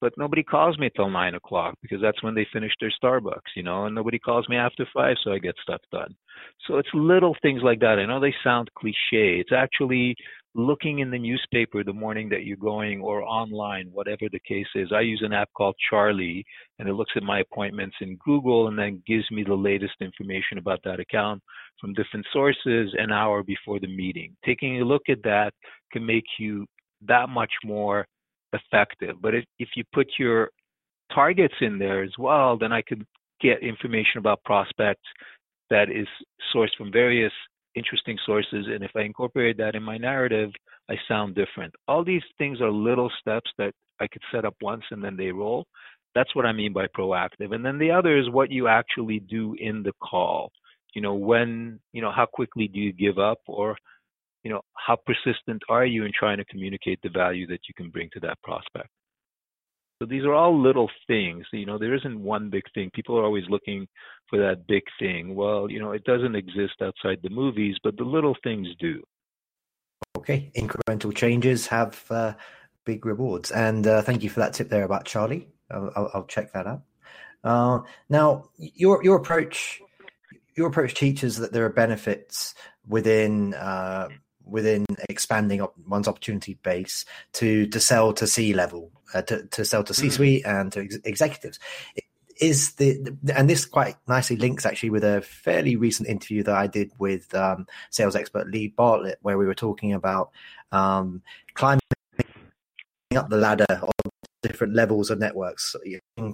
but 0.01 0.17
nobody 0.17 0.43
calls 0.43 0.77
me 0.79 0.89
till 0.95 1.09
nine 1.09 1.35
o'clock 1.35 1.75
because 1.81 2.01
that's 2.01 2.21
when 2.23 2.33
they 2.35 2.47
finish 2.51 2.73
their 2.81 2.91
Starbucks, 3.01 3.55
you 3.55 3.63
know, 3.63 3.85
and 3.85 3.95
nobody 3.95 4.17
calls 4.19 4.49
me 4.49 4.57
after 4.57 4.85
five, 4.93 5.15
so 5.23 5.31
I 5.31 5.37
get 5.37 5.55
stuff 5.61 5.81
done. 5.91 6.15
So 6.67 6.77
it's 6.77 6.89
little 6.93 7.35
things 7.41 7.61
like 7.63 7.79
that. 7.79 7.99
I 7.99 8.05
know 8.05 8.19
they 8.19 8.33
sound 8.43 8.69
cliche. 8.75 9.39
It's 9.39 9.53
actually 9.55 10.15
looking 10.53 10.99
in 10.99 11.11
the 11.11 11.19
newspaper 11.19 11.83
the 11.83 11.93
morning 11.93 12.27
that 12.29 12.43
you're 12.43 12.57
going 12.57 12.99
or 12.99 13.23
online, 13.23 13.89
whatever 13.93 14.27
the 14.31 14.39
case 14.45 14.67
is. 14.75 14.91
I 14.93 15.01
use 15.01 15.21
an 15.23 15.31
app 15.31 15.49
called 15.55 15.75
Charlie 15.89 16.43
and 16.77 16.89
it 16.89 16.93
looks 16.93 17.13
at 17.15 17.23
my 17.23 17.39
appointments 17.39 17.95
in 18.01 18.17
Google 18.17 18.67
and 18.67 18.77
then 18.77 19.01
gives 19.07 19.29
me 19.31 19.43
the 19.43 19.53
latest 19.53 19.93
information 20.01 20.57
about 20.57 20.81
that 20.83 20.99
account 20.99 21.41
from 21.79 21.93
different 21.93 22.25
sources 22.33 22.93
an 22.97 23.11
hour 23.11 23.43
before 23.43 23.79
the 23.79 23.87
meeting. 23.87 24.35
Taking 24.45 24.81
a 24.81 24.85
look 24.85 25.03
at 25.07 25.23
that 25.23 25.53
can 25.93 26.05
make 26.05 26.25
you 26.37 26.65
that 27.07 27.29
much 27.29 27.51
more 27.63 28.05
effective. 28.53 29.15
But 29.21 29.35
if, 29.35 29.45
if 29.59 29.69
you 29.75 29.83
put 29.93 30.07
your 30.19 30.49
targets 31.13 31.55
in 31.61 31.77
there 31.77 32.03
as 32.03 32.11
well, 32.17 32.57
then 32.57 32.71
I 32.71 32.81
could 32.81 33.05
get 33.41 33.63
information 33.63 34.17
about 34.17 34.43
prospects 34.43 35.07
that 35.69 35.89
is 35.89 36.07
sourced 36.53 36.75
from 36.77 36.91
various 36.91 37.31
interesting 37.75 38.17
sources. 38.25 38.67
And 38.67 38.83
if 38.83 38.91
I 38.95 39.01
incorporate 39.01 39.57
that 39.57 39.75
in 39.75 39.83
my 39.83 39.97
narrative, 39.97 40.51
I 40.89 40.95
sound 41.07 41.35
different. 41.35 41.73
All 41.87 42.03
these 42.03 42.23
things 42.37 42.59
are 42.61 42.69
little 42.69 43.11
steps 43.19 43.49
that 43.57 43.73
I 43.99 44.07
could 44.07 44.21
set 44.31 44.45
up 44.45 44.55
once 44.61 44.83
and 44.91 45.03
then 45.03 45.15
they 45.15 45.31
roll. 45.31 45.65
That's 46.13 46.35
what 46.35 46.45
I 46.45 46.51
mean 46.51 46.73
by 46.73 46.87
proactive. 46.87 47.53
And 47.53 47.63
then 47.63 47.79
the 47.79 47.91
other 47.91 48.17
is 48.17 48.29
what 48.29 48.51
you 48.51 48.67
actually 48.67 49.19
do 49.19 49.55
in 49.59 49.83
the 49.83 49.93
call. 50.03 50.51
You 50.93 51.01
know, 51.01 51.13
when, 51.13 51.79
you 51.93 52.01
know, 52.01 52.11
how 52.11 52.25
quickly 52.25 52.67
do 52.67 52.79
you 52.79 52.91
give 52.91 53.17
up 53.17 53.39
or 53.47 53.77
you 54.43 54.51
know, 54.51 54.61
how 54.73 54.97
persistent 55.05 55.61
are 55.69 55.85
you 55.85 56.05
in 56.05 56.11
trying 56.17 56.37
to 56.37 56.45
communicate 56.45 56.99
the 57.03 57.09
value 57.09 57.47
that 57.47 57.59
you 57.67 57.73
can 57.75 57.89
bring 57.89 58.09
to 58.13 58.19
that 58.21 58.41
prospect? 58.41 58.89
So 60.01 60.07
these 60.07 60.23
are 60.23 60.33
all 60.33 60.59
little 60.59 60.89
things. 61.05 61.45
You 61.53 61.67
know, 61.67 61.77
there 61.77 61.93
isn't 61.93 62.19
one 62.19 62.49
big 62.49 62.63
thing. 62.73 62.89
People 62.91 63.19
are 63.19 63.23
always 63.23 63.43
looking 63.49 63.87
for 64.29 64.39
that 64.39 64.65
big 64.67 64.81
thing. 64.97 65.35
Well, 65.35 65.69
you 65.69 65.79
know, 65.79 65.91
it 65.91 66.03
doesn't 66.05 66.35
exist 66.35 66.81
outside 66.81 67.19
the 67.21 67.29
movies, 67.29 67.75
but 67.83 67.97
the 67.97 68.03
little 68.03 68.35
things 68.43 68.67
do. 68.79 69.03
Okay, 70.17 70.51
incremental 70.55 71.15
changes 71.15 71.67
have 71.67 72.03
uh, 72.09 72.33
big 72.83 73.05
rewards, 73.05 73.51
and 73.51 73.85
uh, 73.85 74.01
thank 74.01 74.23
you 74.23 74.29
for 74.29 74.39
that 74.39 74.53
tip 74.53 74.69
there 74.69 74.83
about 74.83 75.05
Charlie. 75.05 75.47
I'll, 75.69 76.09
I'll, 76.13 76.25
check 76.25 76.51
that 76.53 76.67
out. 76.67 76.81
Uh, 77.43 77.79
now, 78.09 78.49
your 78.57 79.03
your 79.03 79.17
approach 79.17 79.81
your 80.55 80.67
approach 80.67 80.93
teaches 80.93 81.37
that 81.37 81.53
there 81.53 81.65
are 81.65 81.69
benefits 81.69 82.53
within 82.87 83.53
uh, 83.53 84.09
within 84.51 84.85
expanding 85.09 85.61
op- 85.61 85.75
one's 85.87 86.07
opportunity 86.07 86.59
base 86.61 87.05
to 87.33 87.67
to 87.67 87.79
sell 87.79 88.13
to 88.13 88.27
C 88.27 88.53
level, 88.53 88.91
uh, 89.13 89.21
to 89.23 89.43
to 89.47 89.65
sell 89.65 89.83
to 89.83 89.93
C 89.93 90.09
suite 90.09 90.43
mm. 90.43 90.61
and 90.61 90.71
to 90.73 90.81
ex- 90.81 90.97
executives. 91.03 91.59
Is 92.39 92.73
the 92.73 93.15
and 93.35 93.49
this 93.49 93.65
quite 93.65 93.95
nicely 94.07 94.35
links 94.35 94.65
actually 94.65 94.89
with 94.89 95.03
a 95.03 95.21
fairly 95.21 95.75
recent 95.75 96.09
interview 96.09 96.43
that 96.43 96.55
I 96.55 96.67
did 96.67 96.91
with 96.97 97.33
um, 97.35 97.67
sales 97.91 98.15
expert 98.15 98.49
Lee 98.49 98.67
Bartlett, 98.67 99.19
where 99.21 99.37
we 99.37 99.45
were 99.45 99.55
talking 99.55 99.93
about 99.93 100.31
um, 100.71 101.21
climbing 101.53 101.81
up 103.15 103.29
the 103.29 103.37
ladder 103.37 103.65
of 103.69 104.11
different 104.41 104.73
levels 104.73 105.11
of 105.11 105.19
networks, 105.19 105.75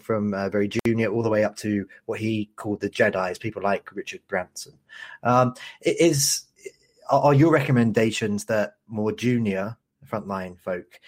from 0.02 0.34
uh, 0.34 0.50
very 0.50 0.70
junior 0.86 1.10
all 1.10 1.24
the 1.24 1.30
way 1.30 1.44
up 1.44 1.56
to 1.58 1.86
what 2.06 2.20
he 2.20 2.50
called 2.56 2.80
the 2.80 2.90
Jedi's, 2.90 3.38
people 3.38 3.62
like 3.62 3.94
Richard 3.94 4.22
Branson. 4.28 4.74
Um, 5.24 5.54
is 5.82 6.47
are 7.10 7.34
your 7.34 7.52
recommendations 7.52 8.46
that 8.46 8.76
more 8.88 9.12
junior 9.12 9.78
frontline 10.06 10.60
folk 10.60 11.00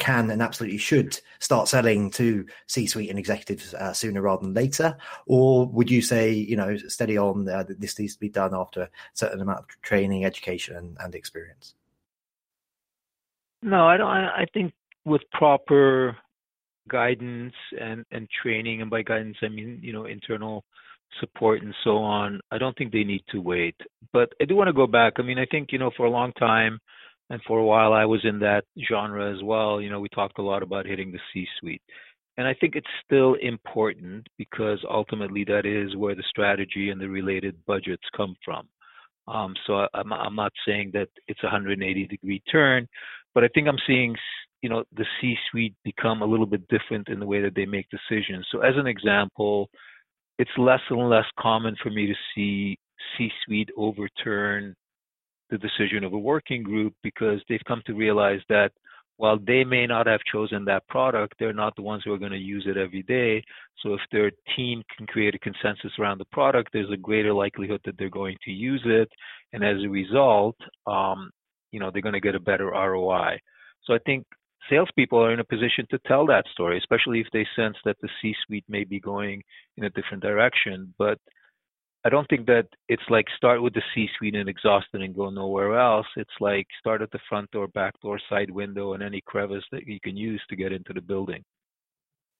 can 0.00 0.30
and 0.30 0.42
absolutely 0.42 0.78
should 0.78 1.20
start 1.38 1.68
selling 1.68 2.10
to 2.10 2.44
C-suite 2.66 3.10
and 3.10 3.18
executives 3.18 3.74
uh, 3.74 3.92
sooner 3.92 4.22
rather 4.22 4.42
than 4.42 4.54
later, 4.54 4.96
or 5.26 5.66
would 5.66 5.90
you 5.90 6.02
say 6.02 6.32
you 6.32 6.56
know 6.56 6.76
steady 6.76 7.16
on 7.16 7.48
uh, 7.48 7.64
this 7.68 7.98
needs 7.98 8.14
to 8.14 8.20
be 8.20 8.28
done 8.28 8.54
after 8.54 8.82
a 8.82 8.90
certain 9.12 9.40
amount 9.40 9.60
of 9.60 9.82
training, 9.82 10.24
education, 10.24 10.76
and, 10.76 10.96
and 11.00 11.14
experience? 11.14 11.74
No, 13.62 13.86
I 13.86 13.98
don't. 13.98 14.08
I 14.08 14.46
think 14.52 14.72
with 15.04 15.22
proper 15.32 16.16
guidance 16.88 17.54
and 17.78 18.04
and 18.10 18.26
training, 18.42 18.80
and 18.80 18.90
by 18.90 19.02
guidance 19.02 19.36
I 19.42 19.48
mean 19.48 19.78
you 19.82 19.92
know 19.92 20.06
internal 20.06 20.64
support 21.18 21.62
and 21.62 21.74
so 21.84 21.98
on, 21.98 22.40
I 22.50 22.58
don't 22.58 22.76
think 22.76 22.92
they 22.92 23.04
need 23.04 23.22
to 23.32 23.40
wait. 23.40 23.76
But 24.12 24.32
I 24.40 24.44
do 24.44 24.56
want 24.56 24.68
to 24.68 24.72
go 24.72 24.86
back. 24.86 25.14
I 25.18 25.22
mean, 25.22 25.38
I 25.38 25.46
think, 25.50 25.72
you 25.72 25.78
know, 25.78 25.90
for 25.96 26.06
a 26.06 26.10
long 26.10 26.32
time 26.34 26.78
and 27.30 27.40
for 27.46 27.58
a 27.58 27.64
while 27.64 27.92
I 27.92 28.04
was 28.04 28.20
in 28.24 28.38
that 28.40 28.64
genre 28.88 29.34
as 29.34 29.42
well. 29.42 29.80
You 29.80 29.90
know, 29.90 30.00
we 30.00 30.08
talked 30.08 30.38
a 30.38 30.42
lot 30.42 30.62
about 30.62 30.86
hitting 30.86 31.12
the 31.12 31.20
C 31.32 31.46
suite. 31.58 31.82
And 32.36 32.46
I 32.46 32.54
think 32.54 32.74
it's 32.74 32.86
still 33.04 33.34
important 33.34 34.26
because 34.38 34.78
ultimately 34.88 35.44
that 35.44 35.66
is 35.66 35.96
where 35.96 36.14
the 36.14 36.24
strategy 36.28 36.90
and 36.90 37.00
the 37.00 37.08
related 37.08 37.54
budgets 37.66 38.04
come 38.16 38.34
from. 38.44 38.66
Um, 39.28 39.54
so 39.66 39.86
I'm, 39.94 40.12
I'm 40.12 40.34
not 40.34 40.52
saying 40.66 40.90
that 40.94 41.08
it's 41.28 41.42
a 41.42 41.46
180 41.46 42.06
degree 42.06 42.42
turn, 42.50 42.88
but 43.34 43.44
I 43.44 43.48
think 43.48 43.68
I'm 43.68 43.78
seeing, 43.86 44.16
you 44.62 44.68
know, 44.68 44.84
the 44.96 45.04
C-suite 45.20 45.74
become 45.84 46.22
a 46.22 46.26
little 46.26 46.46
bit 46.46 46.66
different 46.68 47.08
in 47.08 47.20
the 47.20 47.26
way 47.26 47.40
that 47.42 47.54
they 47.54 47.66
make 47.66 47.86
decisions. 47.90 48.46
So 48.50 48.60
as 48.60 48.74
an 48.76 48.86
example, 48.86 49.68
it's 50.40 50.50
less 50.56 50.80
and 50.88 51.10
less 51.10 51.26
common 51.38 51.76
for 51.82 51.90
me 51.90 52.06
to 52.06 52.14
see 52.34 52.78
C-suite 53.18 53.68
overturn 53.76 54.74
the 55.50 55.58
decision 55.58 56.02
of 56.02 56.14
a 56.14 56.18
working 56.18 56.62
group 56.62 56.94
because 57.02 57.40
they've 57.46 57.68
come 57.68 57.82
to 57.84 57.92
realize 57.92 58.40
that 58.48 58.72
while 59.18 59.38
they 59.46 59.64
may 59.64 59.86
not 59.86 60.06
have 60.06 60.20
chosen 60.32 60.64
that 60.64 60.88
product, 60.88 61.34
they're 61.38 61.52
not 61.52 61.76
the 61.76 61.82
ones 61.82 62.02
who 62.02 62.14
are 62.14 62.18
going 62.18 62.32
to 62.32 62.38
use 62.38 62.64
it 62.66 62.78
every 62.78 63.02
day. 63.02 63.44
So 63.82 63.92
if 63.92 64.00
their 64.10 64.30
team 64.56 64.82
can 64.96 65.06
create 65.06 65.34
a 65.34 65.38
consensus 65.40 65.92
around 65.98 66.16
the 66.16 66.32
product, 66.32 66.70
there's 66.72 66.90
a 66.90 66.96
greater 66.96 67.34
likelihood 67.34 67.82
that 67.84 67.96
they're 67.98 68.08
going 68.08 68.38
to 68.46 68.50
use 68.50 68.82
it, 68.86 69.10
and 69.52 69.62
as 69.62 69.76
a 69.84 69.88
result, 69.90 70.56
um, 70.86 71.30
you 71.70 71.80
know, 71.80 71.90
they're 71.92 72.00
going 72.00 72.14
to 72.14 72.20
get 72.20 72.34
a 72.34 72.40
better 72.40 72.68
ROI. 72.68 73.38
So 73.84 73.92
I 73.92 73.98
think 74.06 74.24
salespeople 74.70 75.18
are 75.18 75.32
in 75.32 75.40
a 75.40 75.44
position 75.44 75.86
to 75.90 75.98
tell 76.06 76.24
that 76.26 76.44
story, 76.52 76.78
especially 76.78 77.20
if 77.20 77.26
they 77.32 77.46
sense 77.56 77.76
that 77.84 77.96
the 78.00 78.08
C-suite 78.22 78.64
may 78.68 78.84
be 78.84 79.00
going 79.00 79.42
in 79.76 79.84
a 79.84 79.90
different 79.90 80.22
direction. 80.22 80.94
But 80.98 81.18
I 82.04 82.08
don't 82.08 82.26
think 82.28 82.46
that 82.46 82.68
it's 82.88 83.02
like 83.10 83.26
start 83.36 83.62
with 83.62 83.74
the 83.74 83.82
C-suite 83.94 84.34
and 84.34 84.48
exhaust 84.48 84.86
it 84.94 85.02
and 85.02 85.14
go 85.14 85.28
nowhere 85.28 85.78
else. 85.78 86.06
It's 86.16 86.30
like 86.40 86.66
start 86.78 87.02
at 87.02 87.10
the 87.10 87.18
front 87.28 87.50
door, 87.50 87.68
back 87.68 88.00
door, 88.00 88.18
side 88.30 88.50
window, 88.50 88.94
and 88.94 89.02
any 89.02 89.20
crevice 89.20 89.64
that 89.72 89.86
you 89.86 90.00
can 90.00 90.16
use 90.16 90.42
to 90.48 90.56
get 90.56 90.72
into 90.72 90.94
the 90.94 91.02
building. 91.02 91.44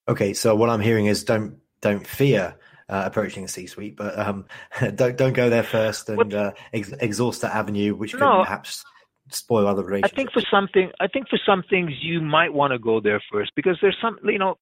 Okay, 0.08 0.32
so 0.32 0.54
what 0.54 0.70
I'm 0.70 0.80
hearing 0.80 1.06
is 1.06 1.24
don't 1.24 1.58
don't 1.82 2.06
fear 2.06 2.54
uh, 2.88 3.02
approaching 3.06 3.44
a 3.44 3.48
C-suite, 3.48 3.96
but 3.96 4.18
um, 4.18 4.46
don't 4.94 5.16
don't 5.16 5.34
go 5.34 5.50
there 5.50 5.62
first 5.62 6.08
and 6.08 6.32
uh, 6.32 6.52
ex- 6.72 6.92
exhaust 6.92 7.42
that 7.42 7.54
avenue, 7.54 7.94
which 7.94 8.12
could 8.12 8.20
no, 8.20 8.42
perhaps 8.42 8.82
spoil 9.34 9.66
other 9.66 9.82
relationships. 9.82 10.12
I 10.12 10.16
think 10.16 10.32
for 10.32 10.42
something, 10.50 10.90
I 11.00 11.06
think 11.06 11.28
for 11.28 11.38
some 11.44 11.62
things 11.68 11.92
you 12.00 12.20
might 12.20 12.52
want 12.52 12.72
to 12.72 12.78
go 12.78 13.00
there 13.00 13.22
first 13.30 13.52
because 13.56 13.78
there's 13.80 13.96
some, 14.02 14.18
you 14.24 14.38
know, 14.38 14.56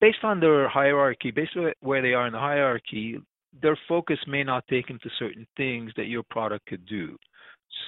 based 0.00 0.24
on 0.24 0.40
their 0.40 0.68
hierarchy, 0.68 1.30
based 1.30 1.56
on 1.56 1.72
where 1.80 2.02
they 2.02 2.14
are 2.14 2.26
in 2.26 2.32
the 2.32 2.38
hierarchy, 2.38 3.18
their 3.62 3.78
focus 3.88 4.18
may 4.26 4.42
not 4.44 4.64
take 4.68 4.90
into 4.90 5.10
certain 5.18 5.46
things 5.56 5.92
that 5.96 6.06
your 6.06 6.22
product 6.30 6.66
could 6.66 6.84
do. 6.86 7.16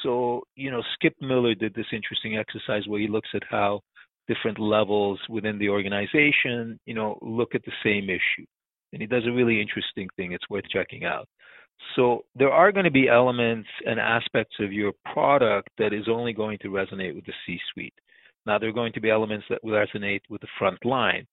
So, 0.02 0.42
you 0.54 0.70
know, 0.70 0.82
Skip 0.94 1.14
Miller 1.20 1.54
did 1.54 1.74
this 1.74 1.86
interesting 1.92 2.36
exercise 2.36 2.86
where 2.86 3.00
he 3.00 3.08
looks 3.08 3.28
at 3.34 3.42
how 3.48 3.80
different 4.28 4.58
levels 4.58 5.18
within 5.28 5.58
the 5.58 5.68
organization, 5.68 6.78
you 6.86 6.94
know, 6.94 7.18
look 7.22 7.54
at 7.54 7.64
the 7.64 7.72
same 7.84 8.04
issue. 8.04 8.46
And 8.92 9.00
he 9.00 9.06
does 9.06 9.26
a 9.26 9.32
really 9.32 9.60
interesting 9.60 10.08
thing. 10.16 10.32
It's 10.32 10.48
worth 10.50 10.64
checking 10.70 11.04
out. 11.04 11.26
So 11.96 12.24
there 12.34 12.50
are 12.50 12.72
going 12.72 12.84
to 12.84 12.90
be 12.90 13.08
elements 13.08 13.68
and 13.86 14.00
aspects 14.00 14.56
of 14.60 14.72
your 14.72 14.92
product 15.12 15.70
that 15.78 15.92
is 15.92 16.08
only 16.08 16.32
going 16.32 16.58
to 16.62 16.68
resonate 16.68 17.14
with 17.14 17.26
the 17.26 17.32
C-suite. 17.46 17.94
Now 18.46 18.58
there 18.58 18.68
are 18.68 18.72
going 18.72 18.92
to 18.94 19.00
be 19.00 19.10
elements 19.10 19.46
that 19.50 19.62
will 19.62 19.72
resonate 19.72 20.22
with 20.28 20.40
the 20.40 20.48
front 20.58 20.84
line. 20.84 21.26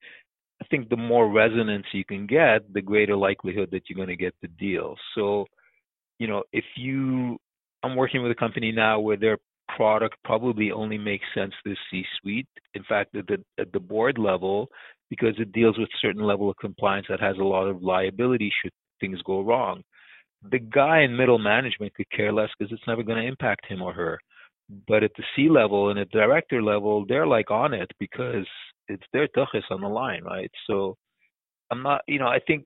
I 0.62 0.66
think 0.66 0.90
the 0.90 0.98
more 0.98 1.30
resonance 1.30 1.86
you 1.94 2.04
can 2.04 2.28
get, 2.28 2.74
the 2.74 2.82
greater 2.82 3.16
likelihood 3.16 3.70
that 3.72 3.84
you're 3.88 3.96
going 3.96 4.10
to 4.10 4.16
get 4.22 4.36
the 4.42 4.50
deal. 4.50 4.96
So, 5.16 5.46
you 6.20 6.28
know, 6.28 6.44
if 6.52 6.66
you, 6.76 7.38
I'm 7.84 7.96
working 7.96 8.22
with 8.22 8.32
a 8.32 8.36
company 8.36 8.72
now 8.72 9.00
where 9.00 9.18
their 9.18 9.38
product 9.76 10.16
probably 10.26 10.72
only 10.72 10.98
makes 10.98 11.26
sense 11.34 11.54
to 11.64 11.70
the 11.70 11.78
C-suite. 11.90 12.48
In 12.74 12.84
fact, 12.84 13.16
at 13.16 13.28
the, 13.28 13.38
at 13.58 13.72
the 13.72 13.80
board 13.80 14.18
level, 14.18 14.68
because 15.10 15.36
it 15.40 15.54
deals 15.54 15.78
with 15.78 15.88
certain 16.02 16.24
level 16.24 16.50
of 16.50 16.58
compliance 16.58 17.08
that 17.10 17.22
has 17.22 17.38
a 17.38 17.44
lot 17.44 17.68
of 17.68 17.82
liability 17.82 18.52
should 18.62 18.74
things 19.00 19.22
go 19.22 19.42
wrong 19.42 19.82
the 20.52 20.60
guy 20.60 21.02
in 21.02 21.16
middle 21.16 21.40
management 21.40 21.94
could 21.96 22.10
care 22.12 22.32
less 22.32 22.50
because 22.58 22.72
it's 22.72 22.88
never 22.88 23.04
going 23.04 23.22
to 23.22 23.28
impact 23.28 23.66
him 23.68 23.82
or 23.82 23.94
her. 23.94 24.20
But 24.88 25.04
at 25.04 25.12
the 25.18 25.24
C 25.36 25.50
level 25.50 25.90
and 25.90 26.00
at 26.00 26.10
the 26.12 26.20
director 26.20 26.62
level, 26.62 27.06
they're 27.08 27.28
like 27.28 27.52
on 27.52 27.74
it 27.74 27.90
because 28.00 28.46
it's 28.88 29.04
their 29.14 29.28
tuchus 29.30 29.64
on 29.70 29.82
the 29.82 29.88
line, 29.88 30.24
right? 30.24 30.52
So 30.68 30.96
I'm 31.72 31.84
not, 31.84 32.02
you 32.08 32.20
know, 32.20 32.28
I 32.28 32.40
think 32.46 32.66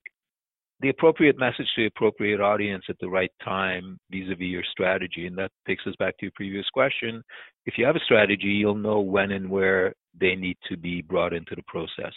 the 0.81 0.89
appropriate 0.89 1.39
message 1.39 1.67
to 1.75 1.83
the 1.83 1.85
appropriate 1.85 2.41
audience 2.41 2.83
at 2.89 2.97
the 2.99 3.07
right 3.07 3.31
time 3.43 3.97
vis-a-vis 4.11 4.47
your 4.47 4.63
strategy, 4.69 5.27
and 5.27 5.37
that 5.37 5.51
takes 5.65 5.87
us 5.87 5.95
back 5.97 6.17
to 6.17 6.25
your 6.25 6.31
previous 6.35 6.69
question. 6.73 7.23
If 7.65 7.77
you 7.77 7.85
have 7.85 7.95
a 7.95 8.01
strategy, 8.01 8.47
you'll 8.47 8.75
know 8.75 8.99
when 8.99 9.31
and 9.31 9.49
where 9.49 9.93
they 10.19 10.35
need 10.35 10.57
to 10.69 10.75
be 10.75 11.01
brought 11.01 11.33
into 11.33 11.55
the 11.55 11.63
process, 11.67 12.13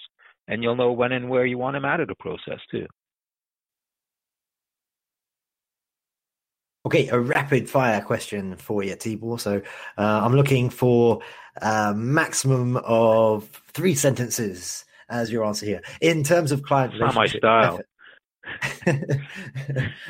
and 0.48 0.62
you'll 0.62 0.74
know 0.74 0.92
when 0.92 1.12
and 1.12 1.28
where 1.28 1.46
you 1.46 1.58
want 1.58 1.74
them 1.74 1.84
out 1.84 2.00
of 2.00 2.08
the 2.08 2.16
process 2.16 2.58
too. 2.70 2.86
Okay, 6.86 7.08
a 7.08 7.18
rapid 7.18 7.68
fire 7.68 8.00
question 8.00 8.54
for 8.54 8.84
you, 8.84 8.94
Tibor. 8.94 9.40
So 9.40 9.60
uh, 9.98 10.20
I'm 10.24 10.36
looking 10.36 10.70
for 10.70 11.18
a 11.56 11.92
maximum 11.92 12.76
of 12.76 13.48
three 13.72 13.96
sentences 13.96 14.84
as 15.08 15.32
your 15.32 15.44
answer 15.44 15.66
here. 15.66 15.82
In 16.00 16.22
terms 16.22 16.52
of 16.52 16.62
client 16.62 16.96
Not 16.96 17.16
my 17.16 17.26
style. 17.26 17.80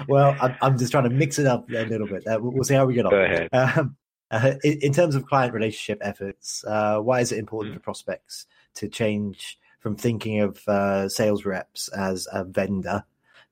well, 0.06 0.37
I'm, 0.38 0.54
I'm, 0.61 0.76
just 0.76 0.92
trying 0.92 1.04
to 1.04 1.11
mix 1.11 1.38
it 1.38 1.47
up 1.47 1.66
a 1.71 1.87
little 1.87 2.06
bit. 2.06 2.26
Uh, 2.26 2.40
we'll 2.42 2.62
see 2.62 2.75
how 2.75 2.85
we 2.85 2.92
get 2.92 3.06
on. 3.06 3.11
Go 3.11 3.23
ahead. 3.23 3.49
Um, 3.54 3.97
uh, 4.30 4.52
in, 4.62 4.78
in, 4.83 4.92
terms 4.92 5.14
of 5.14 5.25
client 5.25 5.54
relationship 5.54 5.97
efforts, 6.02 6.62
uh, 6.66 6.99
why 6.99 7.21
is 7.21 7.33
it 7.33 7.38
important 7.38 7.73
mm-hmm. 7.73 7.78
for 7.78 7.85
prospects 7.85 8.45
to 8.75 8.87
change 8.87 9.59
from 9.80 9.97
thinking 9.97 10.40
of 10.40 10.61
uh, 10.68 11.09
sales 11.09 11.47
reps 11.47 11.88
as 11.88 12.28
a 12.30 12.45
vendor 12.45 13.02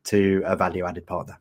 to 0.05 0.43
a 0.45 0.57
value 0.57 0.85
added 0.85 1.07
partner? 1.07 1.39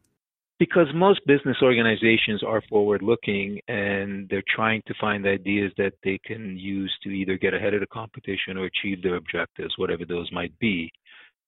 Because 0.59 0.87
most 0.93 1.19
business 1.25 1.57
organizations 1.61 2.43
are 2.43 2.61
forward 2.69 3.01
looking 3.01 3.59
and 3.67 4.27
they're 4.29 4.43
trying 4.55 4.81
to 4.87 4.93
find 4.99 5.25
ideas 5.25 5.71
that 5.77 5.93
they 6.03 6.19
can 6.25 6.57
use 6.57 6.93
to 7.03 7.09
either 7.09 7.37
get 7.37 7.53
ahead 7.53 7.73
of 7.73 7.79
the 7.79 7.87
competition 7.87 8.57
or 8.57 8.65
achieve 8.65 9.01
their 9.01 9.15
objectives, 9.15 9.73
whatever 9.77 10.05
those 10.05 10.31
might 10.31 10.57
be. 10.59 10.91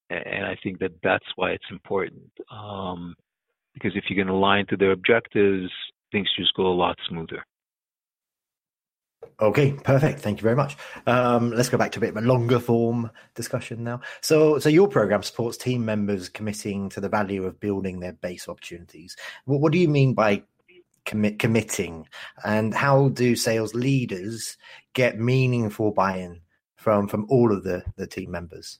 And 0.09 0.45
I 0.45 0.55
think 0.63 0.79
that 0.79 0.91
that's 1.03 1.25
why 1.35 1.51
it's 1.51 1.65
important. 1.71 2.31
Um, 2.51 3.15
because 3.74 3.91
if 3.95 4.05
you 4.09 4.15
can 4.15 4.29
align 4.29 4.65
to 4.67 4.77
their 4.77 4.91
objectives, 4.91 5.69
things 6.12 6.29
just 6.38 6.53
go 6.55 6.67
a 6.67 6.74
lot 6.74 6.95
smoother. 7.09 7.43
Okay, 9.39 9.74
perfect. 9.74 10.20
Thank 10.20 10.39
you 10.39 10.44
very 10.44 10.55
much. 10.55 10.77
Um, 11.08 11.51
let's 11.51 11.70
go 11.70 11.77
back 11.77 11.91
to 11.94 12.00
a 12.00 12.01
bit 12.01 12.10
of 12.10 12.17
a 12.17 12.22
longer 12.22 12.60
form 12.60 13.12
discussion 13.34 13.84
now. 13.84 14.01
So, 14.22 14.60
so 14.60 14.70
your 14.70 14.88
program 14.88 15.24
supports 15.24 15.58
team 15.58 15.86
members 15.86 16.29
committing 16.29 16.89
to 16.89 17.01
the 17.01 17.10
value 17.10 17.46
of 17.46 17.60
building 17.60 18.00
their 18.00 18.13
base 18.13 18.48
opportunities. 18.48 19.15
What, 19.46 19.62
what 19.62 19.72
do 19.72 19.77
you 19.77 19.89
mean 19.89 20.13
by 20.13 20.44
commit 21.05 21.39
committing, 21.39 22.08
and 22.44 22.74
how 22.74 23.10
do 23.10 23.36
sales 23.36 23.74
leaders 23.74 24.58
get 24.94 25.20
meaningful 25.20 25.91
buy-in 25.91 26.41
from 26.75 27.08
from 27.08 27.25
all 27.29 27.51
of 27.51 27.63
the 27.63 27.84
the 27.96 28.08
team 28.08 28.32
members? 28.32 28.79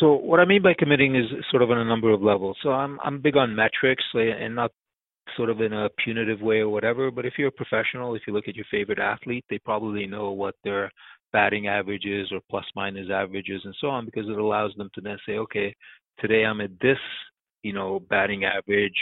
So 0.00 0.14
what 0.14 0.40
I 0.40 0.46
mean 0.46 0.62
by 0.62 0.72
committing 0.78 1.14
is 1.14 1.26
sort 1.50 1.62
of 1.62 1.70
on 1.70 1.76
a 1.78 1.84
number 1.84 2.10
of 2.10 2.22
levels. 2.22 2.56
So 2.62 2.70
I'm 2.70 2.98
I'm 3.04 3.20
big 3.20 3.36
on 3.36 3.54
metrics 3.54 4.04
and 4.14 4.54
not 4.54 4.72
sort 5.36 5.50
of 5.50 5.60
in 5.60 5.72
a 5.72 5.88
punitive 6.02 6.40
way 6.40 6.58
or 6.58 6.68
whatever. 6.68 7.10
But 7.10 7.26
if 7.26 7.34
you're 7.38 7.48
a 7.48 7.52
professional, 7.52 8.14
if 8.14 8.22
you 8.26 8.32
look 8.32 8.48
at 8.48 8.56
your 8.56 8.66
favorite 8.70 8.98
athlete, 8.98 9.44
they 9.50 9.58
probably 9.58 10.06
know 10.06 10.32
what 10.32 10.54
their 10.64 10.90
batting 11.32 11.68
averages 11.68 12.30
or 12.32 12.40
plus 12.50 12.64
minus 12.74 13.08
averages 13.10 13.62
and 13.64 13.74
so 13.80 13.88
on 13.88 14.04
because 14.04 14.28
it 14.28 14.38
allows 14.38 14.72
them 14.76 14.90
to 14.94 15.00
then 15.00 15.16
say, 15.26 15.32
okay, 15.38 15.74
today 16.18 16.44
I'm 16.44 16.60
at 16.60 16.70
this, 16.80 16.98
you 17.62 17.72
know, 17.72 18.00
batting 18.08 18.44
average. 18.44 18.94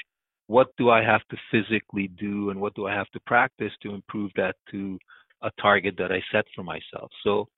What 0.47 0.68
do 0.78 0.90
I 0.90 1.02
have 1.02 1.23
to 1.30 1.37
physically 1.50 2.08
do 2.18 2.50
and 2.50 2.61
what 2.61 2.75
do 2.75 2.87
I 2.87 2.94
have 2.94 3.08
to 3.11 3.20
practice 3.20 3.73
to 3.82 3.94
improve 3.94 4.30
that 4.37 4.56
to 4.70 4.99
a 5.42 5.50
target 5.61 5.94
that 5.99 6.12
I 6.12 6.23
set 6.32 6.44
for 6.54 6.62
myself? 6.62 7.11
So 7.23 7.49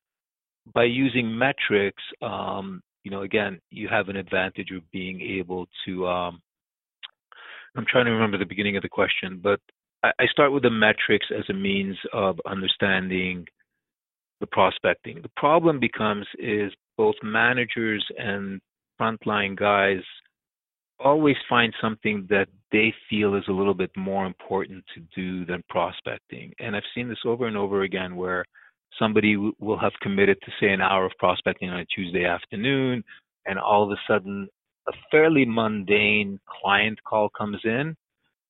by 0.75 0.85
using 0.85 1.37
metrics, 1.37 2.03
um, 2.23 2.83
you 3.05 3.11
know, 3.11 3.23
again, 3.23 3.61
you 3.71 3.89
have 3.89 4.09
an 4.09 4.17
advantage 4.17 4.71
of 4.73 4.89
being 4.91 5.21
able 5.21 5.67
to 5.87 6.07
um, 6.07 6.43
I'm 7.77 7.87
trying 7.89 8.07
to 8.07 8.13
remember 8.13 8.39
the 8.39 8.45
beginning 8.45 8.77
of 8.77 8.83
the 8.83 8.89
question, 8.89 9.41
but 9.43 9.61
I, 10.03 10.27
start 10.31 10.53
with 10.53 10.63
the 10.63 10.71
metrics 10.71 11.27
as 11.37 11.45
a 11.51 11.53
means 11.53 11.97
of 12.13 12.41
understanding 12.47 13.47
the 14.41 14.47
prospecting. 14.47 15.21
The 15.23 15.31
problem 15.37 15.79
becomes 15.79 16.27
is 16.39 16.73
both 16.97 17.17
managers 17.23 18.05
and 18.19 18.61
frontline 19.01 19.57
guys 19.57 20.01
always 20.99 21.37
find 21.49 21.75
something 21.81 22.27
that 22.31 22.49
they 22.73 22.95
feel 23.09 23.35
is 23.35 23.45
a 23.49 23.53
little 23.53 23.75
bit 23.75 23.91
more 23.97 24.27
important 24.27 24.85
to 24.95 25.01
do 25.15 25.45
than 25.45 25.63
prospecting. 25.69 26.53
And 26.59 26.77
I've 26.77 26.83
seen 26.95 27.09
this 27.09 27.19
over 27.25 27.47
and 27.47 27.57
over 27.57 27.83
again 27.83 28.17
where 28.17 28.45
somebody 28.99 29.37
will 29.37 29.79
have 29.79 29.93
committed 30.03 30.39
to 30.43 30.53
say 30.61 30.73
an 30.73 30.81
hour 30.81 31.05
of 31.05 31.13
prospecting 31.19 31.71
on 31.71 31.81
a 31.81 31.87
Tuesday 31.87 32.25
afternoon 32.25 33.03
and 33.47 33.59
all 33.59 33.83
of 33.83 33.91
a 33.91 34.01
sudden 34.07 34.49
a 34.91 34.93
fairly 35.11 35.45
mundane 35.45 36.39
client 36.61 36.99
call 37.05 37.29
comes 37.31 37.59
in, 37.65 37.97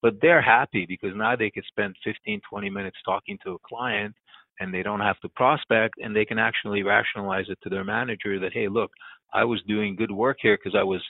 but 0.03 0.15
they're 0.23 0.43
happy 0.43 0.87
because 0.89 1.11
now 1.15 1.37
they 1.37 1.51
can 1.51 1.63
spend 1.69 1.95
15, 2.05 2.41
20 2.49 2.71
minutes 2.71 2.97
talking 3.05 3.39
to 3.45 3.53
a 3.53 3.59
client 3.67 4.15
and 4.59 4.73
they 4.73 4.83
don't 4.83 5.01
have 5.01 5.21
to 5.21 5.29
prospect 5.31 5.95
and 5.99 6.17
they 6.17 6.25
can 6.25 6.39
actually 6.39 6.83
rationalize 6.83 7.47
it 7.49 7.59
to 7.63 7.69
their 7.69 7.85
manager 7.85 8.39
that, 8.41 8.53
hey, 8.53 8.69
look, 8.69 8.91
I 9.33 9.45
was 9.45 9.61
doing 9.69 9.97
good 9.97 10.11
work 10.11 10.39
here 10.41 10.57
because 10.57 10.79
I 10.79 10.83
was, 10.83 11.03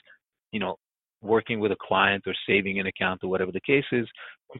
you 0.51 0.59
know, 0.59 0.75
working 1.21 1.59
with 1.59 1.71
a 1.71 1.77
client 1.79 2.23
or 2.25 2.33
saving 2.47 2.79
an 2.79 2.87
account 2.87 3.23
or 3.23 3.29
whatever 3.29 3.51
the 3.51 3.61
case 3.61 3.85
is. 3.91 4.07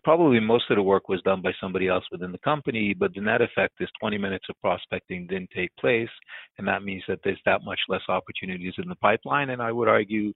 Probably 0.03 0.39
most 0.39 0.65
of 0.69 0.77
the 0.77 0.83
work 0.83 1.09
was 1.09 1.21
done 1.23 1.41
by 1.41 1.51
somebody 1.59 1.87
else 1.89 2.05
within 2.11 2.31
the 2.31 2.37
company, 2.39 2.93
but 2.97 3.13
the 3.13 3.21
net 3.21 3.41
effect 3.41 3.73
is 3.81 3.89
20 3.99 4.17
minutes 4.17 4.45
of 4.49 4.55
prospecting 4.61 5.27
didn't 5.27 5.49
take 5.53 5.75
place. 5.77 6.09
And 6.57 6.67
that 6.67 6.83
means 6.83 7.03
that 7.07 7.19
there's 7.23 7.41
that 7.45 7.63
much 7.65 7.79
less 7.89 8.03
opportunities 8.07 8.73
in 8.77 8.87
the 8.87 8.95
pipeline. 8.95 9.49
And 9.49 9.61
I 9.61 9.71
would 9.71 9.89
argue 9.89 10.31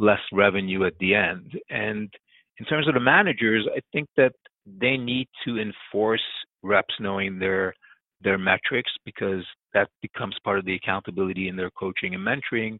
less 0.00 0.20
revenue 0.32 0.84
at 0.86 0.98
the 0.98 1.14
end. 1.14 1.52
And 1.68 2.12
in 2.58 2.64
terms 2.66 2.88
of 2.88 2.94
the 2.94 3.00
managers, 3.00 3.66
I 3.74 3.80
think 3.92 4.08
that 4.16 4.32
they 4.66 4.96
need 4.96 5.28
to 5.44 5.58
enforce 5.58 6.22
reps 6.62 6.94
knowing 6.98 7.38
their 7.38 7.74
their 8.22 8.36
metrics 8.36 8.92
because 9.06 9.44
that 9.72 9.88
becomes 10.02 10.36
part 10.44 10.58
of 10.58 10.66
the 10.66 10.74
accountability 10.74 11.48
in 11.48 11.56
their 11.56 11.70
coaching 11.70 12.14
and 12.14 12.26
mentoring. 12.26 12.78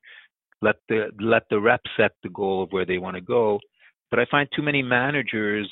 Let 0.62 0.76
the 0.88 1.11
let 1.20 1.42
the 1.50 1.61
rep 1.61 1.80
set 1.96 2.12
the 2.22 2.28
goal 2.30 2.62
of 2.62 2.72
where 2.72 2.85
they 2.85 2.98
want 2.98 3.16
to 3.16 3.22
go. 3.22 3.61
But 4.11 4.18
I 4.18 4.26
find 4.30 4.48
too 4.54 4.62
many 4.62 4.83
managers 4.83 5.70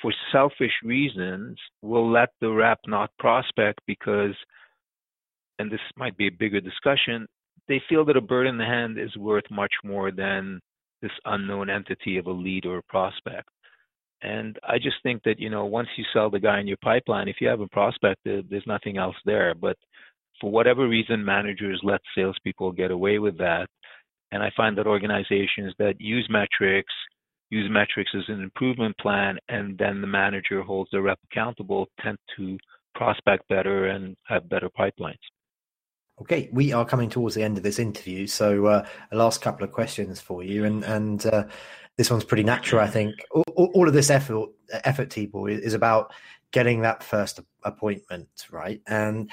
for 0.00 0.12
selfish 0.32 0.72
reasons 0.82 1.58
will 1.82 2.10
let 2.10 2.30
the 2.40 2.50
rep 2.50 2.80
not 2.86 3.10
prospect 3.18 3.80
because 3.86 4.34
and 5.58 5.70
this 5.70 5.80
might 5.96 6.16
be 6.16 6.26
a 6.26 6.32
bigger 6.38 6.60
discussion 6.60 7.26
they 7.68 7.80
feel 7.88 8.04
that 8.06 8.16
a 8.16 8.20
bird 8.20 8.46
in 8.46 8.58
the 8.58 8.64
hand 8.64 8.98
is 8.98 9.16
worth 9.16 9.44
much 9.50 9.72
more 9.84 10.10
than 10.10 10.60
this 11.00 11.12
unknown 11.24 11.70
entity 11.70 12.16
of 12.16 12.26
a 12.26 12.30
lead 12.30 12.66
or 12.66 12.78
a 12.78 12.82
prospect. 12.82 13.48
And 14.22 14.56
I 14.62 14.78
just 14.78 14.96
think 15.02 15.22
that, 15.24 15.40
you 15.40 15.50
know, 15.50 15.64
once 15.64 15.88
you 15.96 16.04
sell 16.12 16.30
the 16.30 16.38
guy 16.38 16.60
in 16.60 16.68
your 16.68 16.76
pipeline, 16.82 17.28
if 17.28 17.36
you 17.40 17.48
haven't 17.48 17.72
prospected, 17.72 18.46
there's 18.48 18.66
nothing 18.66 18.96
else 18.96 19.16
there. 19.24 19.54
But 19.54 19.76
for 20.40 20.50
whatever 20.50 20.88
reason, 20.88 21.24
managers 21.24 21.80
let 21.82 22.00
salespeople 22.14 22.72
get 22.72 22.92
away 22.92 23.18
with 23.18 23.36
that. 23.38 23.66
And 24.30 24.42
I 24.42 24.50
find 24.56 24.78
that 24.78 24.86
organizations 24.86 25.74
that 25.78 26.00
use 26.00 26.26
metrics, 26.30 26.92
use 27.50 27.68
metrics 27.70 28.12
as 28.16 28.22
an 28.28 28.40
improvement 28.42 28.96
plan, 28.98 29.38
and 29.48 29.76
then 29.76 30.00
the 30.00 30.06
manager 30.06 30.62
holds 30.62 30.90
the 30.92 31.02
rep 31.02 31.18
accountable, 31.30 31.86
tend 32.00 32.16
to 32.36 32.56
prospect 32.94 33.46
better 33.48 33.88
and 33.88 34.16
have 34.26 34.48
better 34.48 34.70
pipelines. 34.78 35.14
Okay, 36.22 36.48
we 36.52 36.72
are 36.72 36.84
coming 36.84 37.10
towards 37.10 37.34
the 37.34 37.42
end 37.42 37.56
of 37.56 37.64
this 37.64 37.80
interview, 37.80 38.28
so 38.28 38.66
uh, 38.66 38.86
a 39.10 39.16
last 39.16 39.42
couple 39.42 39.64
of 39.64 39.72
questions 39.72 40.20
for 40.20 40.44
you, 40.44 40.64
and 40.64 40.84
and 40.84 41.26
uh, 41.26 41.44
this 41.96 42.12
one's 42.12 42.22
pretty 42.22 42.44
natural, 42.44 42.80
I 42.80 42.86
think. 42.86 43.16
All, 43.32 43.72
all 43.74 43.88
of 43.88 43.92
this 43.92 44.08
effort, 44.08 44.50
effort, 44.84 45.08
Tibor, 45.08 45.50
is 45.50 45.74
about 45.74 46.12
getting 46.52 46.82
that 46.82 47.02
first 47.02 47.40
appointment, 47.64 48.28
right? 48.52 48.80
And 48.86 49.32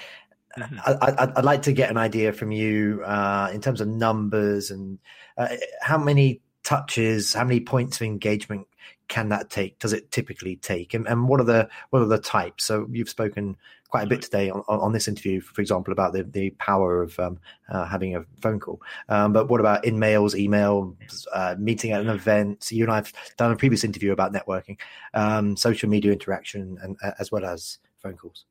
mm-hmm. 0.58 0.80
I, 0.84 1.32
would 1.36 1.46
like 1.46 1.62
to 1.64 1.74
get 1.74 1.92
an 1.92 1.98
idea 1.98 2.34
from 2.34 2.52
you 2.52 3.04
uh, 3.06 3.52
in 3.54 3.62
terms 3.62 3.82
of 3.82 3.88
numbers 3.88 4.72
and 4.72 4.98
uh, 5.38 5.50
how 5.84 6.00
many 6.00 6.42
touches, 6.64 7.34
how 7.34 7.44
many 7.44 7.60
points 7.60 7.98
of 7.98 8.08
engagement 8.08 8.66
can 9.10 9.30
that 9.30 9.50
take? 9.50 9.80
Does 9.80 9.92
it 9.92 10.12
typically 10.12 10.56
take? 10.56 10.94
And, 10.94 11.08
and 11.08 11.28
what 11.28 11.42
are 11.42 11.46
the 11.46 11.68
what 11.90 12.02
are 12.02 12.06
the 12.06 12.20
types? 12.20 12.64
So 12.64 12.88
you've 12.92 13.10
spoken 13.10 13.58
quite 13.90 14.04
a 14.04 14.08
bit 14.08 14.22
today 14.22 14.52
on, 14.52 14.62
on 14.68 14.94
this 14.94 15.08
interview, 15.08 15.42
for 15.42 15.62
example, 15.62 15.92
about 15.92 16.14
the, 16.14 16.24
the 16.24 16.52
power 16.52 17.02
of 17.02 17.20
um, 17.20 17.40
uh, 17.70 17.86
having 17.86 18.16
a 18.16 18.24
phone 18.40 18.60
call. 18.60 18.80
Um, 19.10 19.34
but 19.34 19.50
what 19.50 19.60
about 19.60 19.84
in 19.84 19.98
mails, 19.98 20.36
email, 20.36 20.96
uh, 21.34 21.56
meeting 21.58 21.92
at 21.92 22.02
an 22.02 22.10
event? 22.10 22.64
So 22.64 22.76
you 22.76 22.84
and 22.84 22.92
I 22.92 22.98
have 22.98 23.12
done 23.36 23.52
a 23.52 23.56
previous 23.56 23.84
interview 23.84 24.12
about 24.12 24.32
networking, 24.32 24.78
um, 25.16 25.58
social 25.58 25.90
media 25.90 26.12
interaction, 26.12 26.78
and 26.84 26.98
uh, 27.04 27.12
as 27.20 27.32
well 27.32 27.46
as 27.46 27.80
phone 28.02 28.16
calls. 28.16 28.46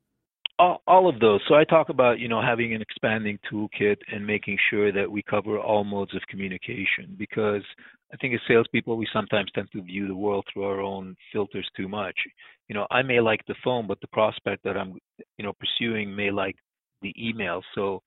all, 0.59 0.81
all 0.87 1.09
of 1.09 1.19
those. 1.19 1.41
So 1.47 1.55
I 1.55 1.63
talk 1.63 1.89
about, 1.89 2.19
you 2.19 2.27
know, 2.27 2.41
having 2.41 2.73
an 2.75 2.81
expanding 2.81 3.39
toolkit 3.51 3.97
and 4.11 4.27
making 4.27 4.57
sure 4.69 4.91
that 4.91 5.09
we 5.09 5.23
cover 5.23 5.57
all 5.57 5.83
modes 5.83 6.13
of 6.13 6.21
communication 6.27 7.15
because 7.17 7.63
I 8.13 8.17
think 8.17 8.33
as 8.33 8.39
salespeople, 8.47 8.97
we 8.97 9.07
sometimes 9.13 9.51
tend 9.53 9.69
to 9.73 9.81
view 9.81 10.07
the 10.07 10.15
world 10.15 10.45
through 10.51 10.63
our 10.63 10.81
own 10.81 11.15
filters 11.31 11.67
too 11.77 11.87
much. 11.87 12.15
You 12.67 12.75
know, 12.75 12.87
I 12.89 13.03
may 13.03 13.19
like 13.19 13.41
the 13.47 13.55
phone, 13.63 13.87
but 13.87 13.99
the 14.01 14.07
prospect 14.07 14.63
that 14.63 14.77
I'm, 14.77 14.95
you 15.37 15.45
know, 15.45 15.53
pursuing 15.53 16.15
may 16.15 16.31
like 16.31 16.55
the 17.01 17.13
email. 17.17 17.61
So 17.75 18.01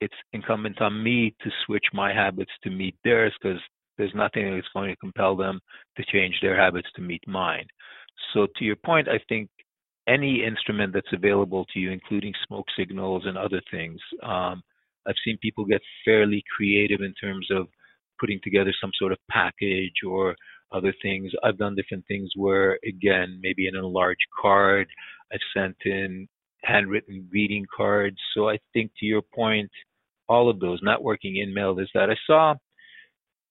it's 0.00 0.14
incumbent 0.32 0.80
on 0.80 1.02
me 1.02 1.34
to 1.42 1.50
switch 1.64 1.84
my 1.92 2.12
habits 2.12 2.50
to 2.64 2.70
meet 2.70 2.96
theirs 3.04 3.32
because 3.40 3.60
there's 3.96 4.14
nothing 4.14 4.52
that's 4.52 4.66
going 4.74 4.90
to 4.90 4.96
compel 4.96 5.36
them 5.36 5.60
to 5.96 6.04
change 6.12 6.34
their 6.42 6.60
habits 6.60 6.88
to 6.96 7.02
meet 7.02 7.22
mine. 7.28 7.66
So 8.32 8.46
to 8.56 8.64
your 8.64 8.76
point, 8.76 9.08
I 9.08 9.20
think 9.28 9.48
any 10.08 10.44
instrument 10.44 10.92
that's 10.92 11.12
available 11.12 11.64
to 11.72 11.78
you, 11.78 11.90
including 11.90 12.32
smoke 12.46 12.66
signals 12.76 13.22
and 13.26 13.38
other 13.38 13.62
things. 13.70 14.00
Um, 14.22 14.62
I've 15.06 15.14
seen 15.24 15.38
people 15.40 15.64
get 15.64 15.80
fairly 16.04 16.42
creative 16.56 17.00
in 17.00 17.14
terms 17.14 17.46
of 17.50 17.68
putting 18.24 18.40
together 18.42 18.72
some 18.80 18.90
sort 18.98 19.12
of 19.12 19.18
package 19.30 19.92
or 20.08 20.34
other 20.72 20.94
things. 21.02 21.30
I've 21.42 21.58
done 21.58 21.76
different 21.76 22.06
things 22.08 22.30
where, 22.36 22.78
again, 22.88 23.38
maybe 23.42 23.68
in 23.68 23.76
a 23.76 23.86
large 23.86 24.16
card, 24.40 24.88
I've 25.30 25.38
sent 25.54 25.76
in 25.84 26.26
handwritten 26.62 27.28
greeting 27.30 27.66
cards. 27.76 28.16
So 28.34 28.48
I 28.48 28.58
think 28.72 28.92
to 28.98 29.04
your 29.04 29.20
point, 29.34 29.70
all 30.26 30.48
of 30.48 30.58
those, 30.58 30.80
networking, 30.82 31.42
in 31.42 31.52
mail, 31.52 31.78
is 31.78 31.90
that. 31.92 32.08
I 32.08 32.16
saw 32.26 32.54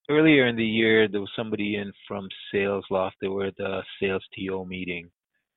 earlier 0.09 0.47
in 0.47 0.55
the 0.55 0.65
year, 0.65 1.07
there 1.07 1.21
was 1.21 1.29
somebody 1.36 1.75
in 1.75 1.91
from 2.07 2.27
Sales 2.51 2.86
Loft. 2.89 3.17
They 3.21 3.27
were 3.27 3.45
at 3.45 3.57
the 3.57 3.83
sales 4.01 4.23
TO 4.36 4.65
meeting 4.65 5.07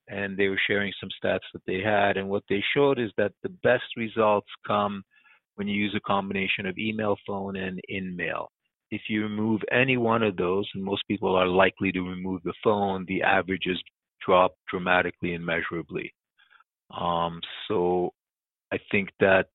and 0.09 0.37
they 0.37 0.49
were 0.49 0.61
sharing 0.67 0.93
some 1.01 1.09
stats 1.09 1.41
that 1.55 1.63
they 1.67 1.81
had. 1.81 2.19
And 2.19 2.29
what 2.29 2.45
they 2.51 2.63
showed 2.75 2.99
is 2.99 3.11
that 3.17 3.33
the 3.43 3.49
best 3.63 3.97
results 3.97 4.49
come 4.67 5.03
when 5.57 5.67
you 5.67 5.75
use 5.75 5.95
a 5.97 6.01
combination 6.01 6.67
of 6.67 6.79
email, 6.79 7.17
phone, 7.27 7.57
and 7.57 7.81
in 7.89 8.15
mail. 8.15 8.51
If 8.91 9.03
you 9.09 9.23
remove 9.23 9.61
any 9.73 9.97
one 9.97 10.23
of 10.23 10.37
those, 10.37 10.69
and 10.75 10.85
most 10.85 11.03
people 11.09 11.35
are 11.35 11.49
likely 11.49 11.93
to 11.93 12.01
remove 12.01 12.43
the 12.45 12.55
phone, 12.63 13.05
the 13.09 13.23
averages 13.23 13.81
drop 14.25 14.55
dramatically 14.71 15.35
and 15.35 15.45
measurably. 15.45 16.13
Um, 16.97 17.41
so 17.69 18.13
I 18.73 18.79
think 18.91 19.11
that 19.21 19.49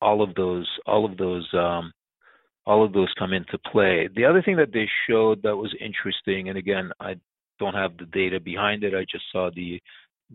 all 0.00 0.22
of 0.22 0.34
those, 0.34 0.68
all 0.86 1.04
of 1.04 1.16
those, 1.16 1.48
um, 1.54 1.92
all 2.66 2.84
of 2.84 2.92
those 2.92 3.12
come 3.18 3.32
into 3.32 3.58
play. 3.70 4.08
The 4.14 4.24
other 4.24 4.42
thing 4.42 4.56
that 4.56 4.72
they 4.72 4.88
showed 5.08 5.42
that 5.42 5.56
was 5.56 5.74
interesting, 5.80 6.48
and 6.48 6.58
again, 6.58 6.90
I 7.00 7.14
don't 7.58 7.74
have 7.74 7.96
the 7.96 8.06
data 8.06 8.40
behind 8.40 8.84
it. 8.84 8.94
I 8.94 9.06
just 9.10 9.24
saw 9.32 9.50
the 9.54 9.80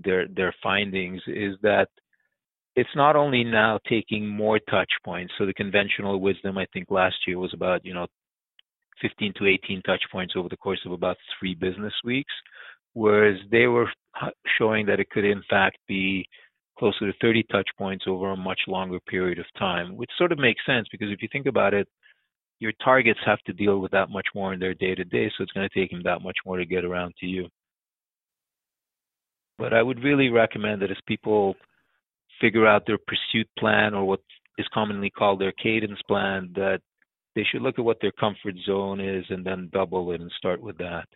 their 0.04 0.28
their 0.28 0.56
findings 0.64 1.22
is 1.28 1.56
that 1.62 1.90
it's 2.76 2.90
not 2.96 3.16
only 3.16 3.44
now 3.44 3.80
taking 3.88 4.28
more 4.28 4.60
touch 4.70 4.92
points. 5.04 5.34
So 5.38 5.46
the 5.46 5.54
conventional 5.54 6.20
wisdom, 6.20 6.58
I 6.58 6.66
think 6.74 6.90
last 6.90 7.16
year 7.28 7.38
was 7.38 7.54
about 7.54 7.86
you 7.86 7.94
know 7.94 8.08
15 9.02 9.34
to 9.40 9.48
18 9.48 9.82
touch 9.82 10.04
points 10.12 10.34
over 10.38 10.50
the 10.50 10.58
course 10.58 10.80
of 10.86 10.92
about 10.92 11.18
three 11.40 11.56
business 11.56 11.94
weeks, 12.04 12.34
whereas 12.94 13.38
they 13.52 13.68
were 13.68 13.88
showing 14.58 14.86
that 14.86 15.00
it 15.00 15.10
could 15.10 15.26
in 15.26 15.42
fact 15.50 15.78
be 15.88 16.26
closer 16.78 17.12
to 17.12 17.18
30 17.22 17.44
touch 17.52 17.68
points 17.78 18.06
over 18.08 18.32
a 18.32 18.38
much 18.38 18.60
longer 18.68 19.00
period 19.08 19.40
of 19.40 19.46
time, 19.58 19.96
which 19.96 20.10
sort 20.18 20.32
of 20.32 20.40
makes 20.40 20.66
sense 20.66 20.88
because 20.92 21.12
if 21.12 21.22
you 21.22 21.28
think 21.32 21.46
about 21.46 21.74
it, 21.74 21.88
your 22.60 22.72
targets 22.84 23.20
have 23.26 23.40
to 23.40 23.54
deal 23.54 23.80
with 23.80 23.92
that 23.92 24.10
much 24.10 24.28
more 24.36 24.54
in 24.54 24.60
their 24.60 24.76
day 24.76 24.94
to 24.94 25.04
day, 25.04 25.30
so 25.30 25.44
it's 25.44 25.52
going 25.52 25.68
to 25.68 25.80
take 25.80 25.90
them 25.90 26.02
that 26.04 26.22
much 26.22 26.38
more 26.46 26.58
to 26.58 26.66
get 26.66 26.86
around 26.86 27.14
to 27.20 27.26
you. 27.26 27.48
But 29.58 29.74
I 29.74 29.82
would 29.82 30.04
really 30.04 30.30
recommend 30.30 30.82
that 30.82 30.92
as 30.92 30.98
people 31.08 31.56
figure 32.40 32.68
out 32.68 32.86
their 32.86 32.98
pursuit 32.98 33.48
plan 33.58 33.94
or 33.94 34.06
what 34.06 34.22
is 34.58 34.68
commonly 34.74 35.10
called 35.10 35.42
their 35.42 35.52
cadence 35.52 36.02
plan, 36.08 36.52
that 36.56 36.82
they 37.36 37.44
should 37.44 37.62
look 37.62 37.80
at 37.80 37.86
what 37.86 37.98
their 38.02 38.12
comfort 38.12 38.56
zone 38.66 39.00
is 39.00 39.26
and 39.30 39.46
then 39.46 39.70
double 39.72 40.12
it 40.12 40.22
and 40.22 40.32
start 40.38 40.62
with 40.62 40.78
that. 40.78 41.08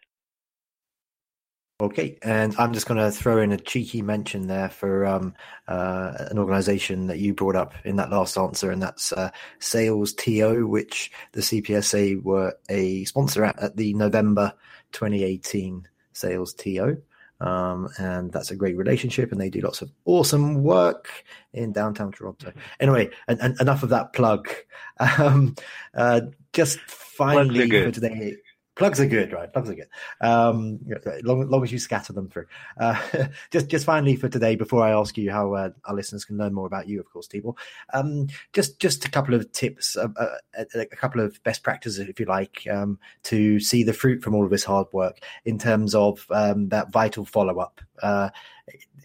Okay, 1.82 2.18
and 2.22 2.56
I'm 2.58 2.72
just 2.72 2.88
going 2.88 3.02
to 3.02 3.12
throw 3.12 3.42
in 3.42 3.52
a 3.52 3.58
cheeky 3.58 4.02
mention 4.02 4.48
there 4.48 4.70
for 4.70 5.06
um, 5.06 5.34
uh, 5.68 6.14
an 6.32 6.40
organisation 6.40 7.08
that 7.08 7.20
you 7.20 7.34
brought 7.34 7.58
up 7.58 7.74
in 7.84 7.98
that 7.98 8.10
last 8.10 8.38
answer, 8.38 8.72
and 8.72 8.82
that's 8.82 9.12
uh, 9.12 9.30
Sales 9.60 10.14
TO, 10.14 10.66
which 10.68 11.12
the 11.34 11.42
CPSA 11.42 12.24
were 12.24 12.58
a 12.70 13.04
sponsor 13.04 13.44
at, 13.44 13.60
at 13.60 13.76
the 13.76 13.94
November 13.94 14.54
2018 14.94 15.86
Sales 16.14 16.54
TO. 16.54 17.02
Um, 17.42 17.90
and 18.00 18.32
that's 18.32 18.52
a 18.52 18.56
great 18.56 18.78
relationship, 18.78 19.32
and 19.32 19.40
they 19.40 19.50
do 19.50 19.62
lots 19.62 19.82
of 19.82 19.92
awesome 20.06 20.64
work 20.64 21.10
in 21.54 21.74
downtown 21.74 22.12
Toronto. 22.12 22.54
Anyway, 22.80 23.10
and, 23.28 23.40
and 23.42 23.60
enough 23.60 23.84
of 23.84 23.90
that 23.90 24.14
plug. 24.14 24.50
Um, 24.98 25.58
uh, 25.94 26.22
just 26.54 26.80
finally 26.88 27.70
for 27.70 27.92
today, 27.92 28.38
plugs 28.76 29.00
are 29.00 29.08
good, 29.08 29.32
right? 29.32 29.52
Plugs 29.52 29.70
are 29.70 29.76
good. 29.76 29.90
Um, 30.22 30.80
long, 31.24 31.50
long 31.50 31.64
as 31.64 31.72
you 31.72 31.80
scatter 31.80 32.14
them 32.14 32.30
through. 32.30 32.46
Uh, 32.80 33.28
just, 33.52 33.70
just 33.70 33.86
finally 33.86 34.16
for 34.16 34.30
today, 34.30 34.56
before 34.56 34.84
I 34.84 34.92
ask 34.92 35.18
you 35.18 35.32
how 35.32 35.54
uh, 35.54 35.70
our 35.86 35.96
listeners 35.96 36.26
can 36.26 36.38
learn 36.38 36.54
more 36.54 36.68
about 36.68 36.88
you, 36.88 37.00
of 37.00 37.10
course, 37.10 37.28
Tibor, 37.28 37.56
um, 37.94 38.28
just, 38.54 38.80
just 38.80 39.06
a 39.06 39.12
couple 39.12 39.34
of 39.34 39.52
tips, 39.52 39.96
uh, 39.96 40.08
uh 40.18 40.38
a, 40.76 40.80
a, 40.82 40.86
couple 40.86 41.22
of 41.22 41.42
best 41.44 41.64
practices, 41.64 42.08
if 42.08 42.20
you 42.20 42.26
like, 42.26 42.68
um, 42.72 43.00
to 43.24 43.60
see 43.60 43.84
the 43.84 43.94
fruit 43.94 44.22
from 44.22 44.36
all 44.36 44.44
of 44.44 44.52
this 44.52 44.64
hard 44.64 44.88
work 44.92 45.20
in 45.46 45.58
terms 45.58 45.96
of 45.96 46.26
um, 46.32 46.70
that 46.70 46.92
vital 46.92 47.26
follow 47.26 47.60
up. 47.60 47.82
Uh, 48.02 48.30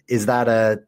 is 0.07 0.25
that 0.25 0.47
a 0.47 0.81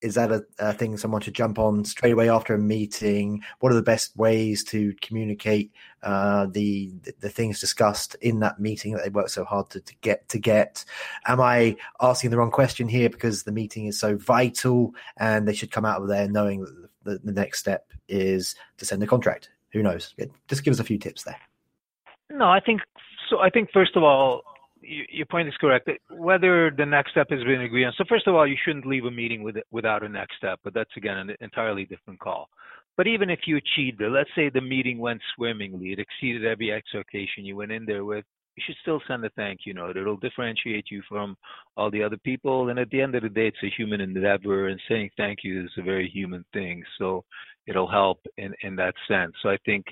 is 0.00 0.14
that 0.14 0.30
a, 0.30 0.44
a, 0.58 0.72
thing 0.72 0.96
someone 0.96 1.20
should 1.20 1.34
jump 1.34 1.58
on 1.58 1.84
straight 1.84 2.12
away 2.12 2.28
after 2.28 2.54
a 2.54 2.58
meeting? 2.58 3.42
What 3.60 3.72
are 3.72 3.76
the 3.76 3.82
best 3.82 4.16
ways 4.16 4.62
to 4.64 4.94
communicate 5.00 5.72
uh, 6.02 6.46
the 6.46 6.92
the 7.20 7.28
things 7.28 7.60
discussed 7.60 8.14
in 8.20 8.40
that 8.40 8.60
meeting 8.60 8.92
that 8.92 9.04
they 9.04 9.10
worked 9.10 9.32
so 9.32 9.44
hard 9.44 9.70
to, 9.70 9.80
to 9.80 9.94
get 10.00 10.28
to 10.28 10.38
get? 10.38 10.84
Am 11.26 11.40
I 11.40 11.76
asking 12.00 12.30
the 12.30 12.38
wrong 12.38 12.50
question 12.50 12.88
here 12.88 13.10
because 13.10 13.42
the 13.42 13.52
meeting 13.52 13.86
is 13.86 13.98
so 13.98 14.16
vital 14.16 14.94
and 15.16 15.48
they 15.48 15.54
should 15.54 15.72
come 15.72 15.84
out 15.84 16.00
of 16.00 16.08
there 16.08 16.28
knowing 16.28 16.60
that 16.60 16.88
the, 17.04 17.18
the 17.24 17.32
next 17.32 17.58
step 17.58 17.90
is 18.08 18.54
to 18.76 18.84
send 18.84 19.02
a 19.02 19.06
contract? 19.06 19.50
Who 19.72 19.82
knows? 19.82 20.14
Just 20.48 20.64
give 20.64 20.72
us 20.72 20.80
a 20.80 20.84
few 20.84 20.98
tips 20.98 21.24
there. 21.24 21.38
No, 22.30 22.48
I 22.48 22.60
think 22.60 22.82
so. 23.28 23.40
I 23.40 23.50
think 23.50 23.70
first 23.72 23.96
of 23.96 24.02
all, 24.02 24.42
your 24.82 25.26
point 25.26 25.48
is 25.48 25.54
correct. 25.60 25.88
Whether 26.10 26.70
the 26.76 26.86
next 26.86 27.12
step 27.12 27.28
has 27.30 27.42
been 27.44 27.62
agreed 27.62 27.86
on. 27.86 27.92
So 27.96 28.04
first 28.08 28.26
of 28.26 28.34
all, 28.34 28.46
you 28.46 28.56
shouldn't 28.64 28.86
leave 28.86 29.04
a 29.04 29.10
meeting 29.10 29.42
with, 29.42 29.56
without 29.70 30.02
a 30.02 30.08
next 30.08 30.36
step, 30.36 30.60
but 30.64 30.74
that's 30.74 30.90
again 30.96 31.16
an 31.16 31.36
entirely 31.40 31.84
different 31.84 32.20
call. 32.20 32.48
But 32.96 33.06
even 33.06 33.30
if 33.30 33.40
you 33.46 33.56
achieved 33.56 34.00
it, 34.00 34.10
let's 34.10 34.30
say 34.34 34.50
the 34.50 34.60
meeting 34.60 34.98
went 34.98 35.20
swimmingly, 35.36 35.92
it 35.92 36.00
exceeded 36.00 36.44
every 36.44 36.72
expectation 36.72 37.44
you 37.44 37.56
went 37.56 37.70
in 37.70 37.86
there 37.86 38.04
with, 38.04 38.24
you 38.56 38.62
should 38.66 38.76
still 38.82 39.00
send 39.06 39.24
a 39.24 39.30
thank 39.30 39.60
you 39.64 39.72
note. 39.72 39.96
It'll 39.96 40.16
differentiate 40.16 40.86
you 40.90 41.00
from 41.08 41.36
all 41.76 41.92
the 41.92 42.02
other 42.02 42.16
people. 42.16 42.70
And 42.70 42.78
at 42.80 42.90
the 42.90 43.00
end 43.00 43.14
of 43.14 43.22
the 43.22 43.28
day, 43.28 43.46
it's 43.46 43.62
a 43.62 43.70
human 43.76 44.00
endeavor, 44.00 44.66
and 44.66 44.80
saying 44.88 45.10
thank 45.16 45.44
you 45.44 45.64
is 45.64 45.70
a 45.78 45.82
very 45.82 46.10
human 46.10 46.44
thing. 46.52 46.82
So 46.98 47.24
it'll 47.68 47.86
help 47.88 48.18
in, 48.36 48.52
in 48.62 48.74
that 48.76 48.94
sense. 49.06 49.32
So 49.42 49.48
I 49.48 49.58
think 49.64 49.84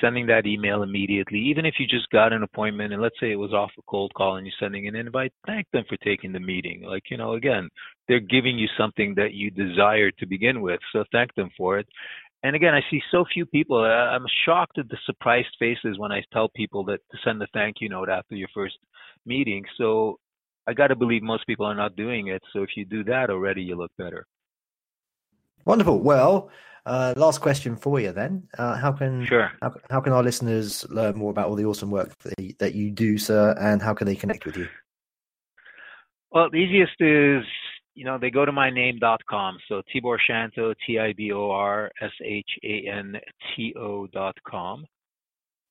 sending 0.00 0.26
that 0.26 0.46
email 0.46 0.82
immediately, 0.82 1.38
even 1.38 1.66
if 1.66 1.74
you 1.78 1.86
just 1.86 2.08
got 2.10 2.32
an 2.32 2.42
appointment 2.42 2.92
and 2.92 3.02
let's 3.02 3.18
say 3.20 3.32
it 3.32 3.36
was 3.36 3.52
off 3.52 3.70
a 3.78 3.82
cold 3.88 4.12
call 4.14 4.36
and 4.36 4.46
you're 4.46 4.54
sending 4.58 4.88
an 4.88 4.96
invite, 4.96 5.32
thank 5.46 5.66
them 5.72 5.84
for 5.88 5.96
taking 5.98 6.32
the 6.32 6.40
meeting. 6.40 6.82
Like, 6.82 7.04
you 7.10 7.16
know, 7.16 7.34
again, 7.34 7.68
they're 8.08 8.20
giving 8.20 8.58
you 8.58 8.68
something 8.78 9.14
that 9.16 9.34
you 9.34 9.50
desire 9.50 10.10
to 10.12 10.26
begin 10.26 10.60
with. 10.60 10.80
So 10.92 11.04
thank 11.12 11.34
them 11.34 11.50
for 11.56 11.78
it. 11.78 11.86
And 12.44 12.56
again, 12.56 12.74
I 12.74 12.80
see 12.90 13.00
so 13.10 13.24
few 13.32 13.46
people. 13.46 13.78
Uh, 13.78 13.86
I'm 13.88 14.26
shocked 14.44 14.78
at 14.78 14.88
the 14.88 14.98
surprised 15.06 15.54
faces 15.58 15.98
when 15.98 16.10
I 16.10 16.22
tell 16.32 16.48
people 16.48 16.84
that 16.86 16.98
to 17.12 17.18
send 17.24 17.40
a 17.42 17.46
thank 17.52 17.76
you 17.80 17.88
note 17.88 18.08
after 18.08 18.34
your 18.34 18.48
first 18.52 18.76
meeting. 19.24 19.64
So 19.78 20.18
I 20.66 20.72
got 20.72 20.88
to 20.88 20.96
believe 20.96 21.22
most 21.22 21.46
people 21.46 21.66
are 21.66 21.74
not 21.74 21.96
doing 21.96 22.28
it. 22.28 22.42
So 22.52 22.62
if 22.62 22.70
you 22.76 22.84
do 22.84 23.04
that 23.04 23.30
already, 23.30 23.62
you 23.62 23.76
look 23.76 23.92
better. 23.96 24.26
Wonderful. 25.64 26.00
Well, 26.00 26.50
uh, 26.84 27.14
last 27.16 27.40
question 27.40 27.76
for 27.76 28.00
you 28.00 28.12
then. 28.12 28.48
Uh, 28.58 28.76
how 28.76 28.92
can 28.92 29.24
sure. 29.26 29.52
how, 29.60 29.72
how, 29.90 30.00
can 30.00 30.12
our 30.12 30.22
listeners 30.22 30.84
learn 30.90 31.16
more 31.16 31.30
about 31.30 31.48
all 31.48 31.54
the 31.54 31.64
awesome 31.64 31.90
work 31.90 32.16
that, 32.18 32.58
that 32.58 32.74
you 32.74 32.90
do, 32.90 33.18
sir, 33.18 33.54
and 33.60 33.80
how 33.80 33.94
can 33.94 34.06
they 34.06 34.16
connect 34.16 34.44
with 34.44 34.56
you? 34.56 34.68
Well, 36.32 36.48
the 36.50 36.56
easiest 36.56 37.00
is 37.00 37.44
you 37.94 38.04
know 38.04 38.18
they 38.18 38.30
go 38.30 38.44
to 38.44 38.52
myname.com. 38.52 39.58
So 39.68 39.82
Tibor 39.94 40.18
Shanto, 40.26 40.74
T 40.86 40.98
I 40.98 41.12
B 41.12 41.32
O 41.32 41.50
R 41.50 41.90
S 42.00 42.10
H 42.24 42.50
A 42.64 42.88
N 42.90 43.16
T 43.54 43.74
O 43.78 44.06
dot 44.08 44.36
com. 44.48 44.84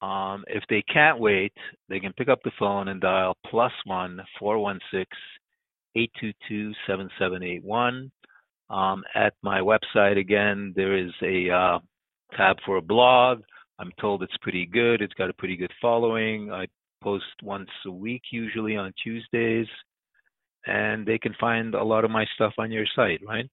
Um, 0.02 0.44
if 0.48 0.64
they 0.70 0.82
can't 0.92 1.20
wait, 1.20 1.54
they 1.90 2.00
can 2.00 2.14
pick 2.14 2.28
up 2.28 2.40
the 2.44 2.52
phone 2.58 2.88
and 2.88 3.02
dial 3.02 3.36
plus 3.48 3.74
one 3.86 4.20
four 4.40 4.58
one 4.60 4.80
six 4.92 5.10
eight 5.96 6.12
two 6.20 6.32
two 6.48 6.72
seven 6.88 7.10
seven 7.20 7.44
eight 7.44 7.64
one. 7.64 8.12
Um, 8.72 9.04
at 9.16 9.34
my 9.44 9.60
website, 9.60 10.18
again, 10.18 10.74
there 10.76 10.98
is 10.98 11.12
a 11.22 11.50
uh, 11.50 11.80
tab 12.38 12.56
for 12.66 12.78
a 12.78 12.82
blog. 12.82 13.42
I'm 13.80 13.92
told 14.00 14.24
it's 14.24 14.38
pretty 14.42 14.66
good. 14.66 15.02
It's 15.02 15.14
got 15.16 15.30
a 15.30 15.34
pretty 15.34 15.58
good 15.58 15.74
following. 15.82 16.52
I 16.52 16.68
post 17.04 17.26
once 17.44 17.70
a 17.86 17.92
week, 17.92 18.22
usually 18.32 18.78
on 18.78 18.94
Tuesdays, 19.04 19.68
and 20.68 21.06
they 21.06 21.18
can 21.18 21.36
find 21.40 21.76
a 21.76 21.84
lot 21.84 22.06
of 22.06 22.12
my 22.12 22.26
stuff 22.36 22.54
on 22.58 22.72
your 22.72 22.86
site, 22.96 23.20
right? 23.28 23.50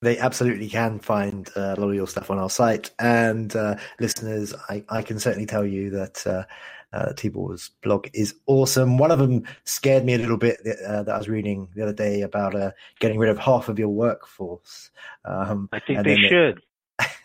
They 0.00 0.18
absolutely 0.18 0.68
can 0.68 1.00
find 1.00 1.48
uh, 1.56 1.74
a 1.76 1.80
lot 1.80 1.88
of 1.88 1.94
your 1.94 2.06
stuff 2.06 2.30
on 2.30 2.38
our 2.38 2.50
site. 2.50 2.90
And 2.98 3.54
uh, 3.56 3.76
listeners, 3.98 4.54
I, 4.68 4.84
I, 4.88 5.02
can 5.02 5.18
certainly 5.18 5.46
tell 5.46 5.64
you 5.64 5.90
that 5.90 6.24
uh, 6.24 6.44
uh, 6.92 7.12
Tibor's 7.14 7.70
blog 7.82 8.08
is 8.14 8.34
awesome. 8.46 8.98
One 8.98 9.10
of 9.10 9.18
them 9.18 9.44
scared 9.64 10.04
me 10.04 10.14
a 10.14 10.18
little 10.18 10.36
bit 10.36 10.60
uh, 10.86 11.02
that 11.02 11.14
I 11.14 11.18
was 11.18 11.28
reading 11.28 11.68
the 11.74 11.82
other 11.82 11.92
day 11.92 12.22
about 12.22 12.54
uh, 12.54 12.70
getting 13.00 13.18
rid 13.18 13.30
of 13.30 13.38
half 13.38 13.68
of 13.68 13.78
your 13.78 13.88
workforce. 13.88 14.90
Um, 15.24 15.68
I 15.72 15.80
think 15.80 16.04
they 16.04 16.16
should. 16.16 16.62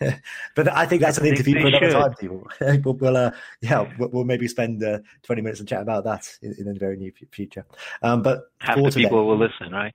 but 0.54 0.68
I 0.68 0.86
think 0.86 1.02
that's 1.02 1.18
an 1.18 1.26
interview 1.26 1.60
for 1.60 1.66
another 1.66 1.90
time, 1.90 2.14
people. 2.14 2.46
we'll, 2.84 2.94
we'll 2.94 3.16
uh, 3.16 3.30
yeah, 3.60 3.88
we'll, 3.98 4.08
we'll, 4.10 4.24
maybe 4.24 4.46
spend 4.46 4.82
uh, 4.84 5.00
20 5.22 5.42
minutes 5.42 5.60
and 5.60 5.68
chat 5.68 5.82
about 5.82 6.04
that 6.04 6.28
in, 6.42 6.54
in 6.58 6.72
the 6.72 6.78
very 6.78 6.96
near 6.96 7.12
future. 7.32 7.66
Um, 8.02 8.22
but 8.22 8.50
half 8.60 8.76
the 8.76 8.82
today, 8.90 9.02
people 9.04 9.26
will 9.26 9.38
listen, 9.38 9.72
right? 9.72 9.94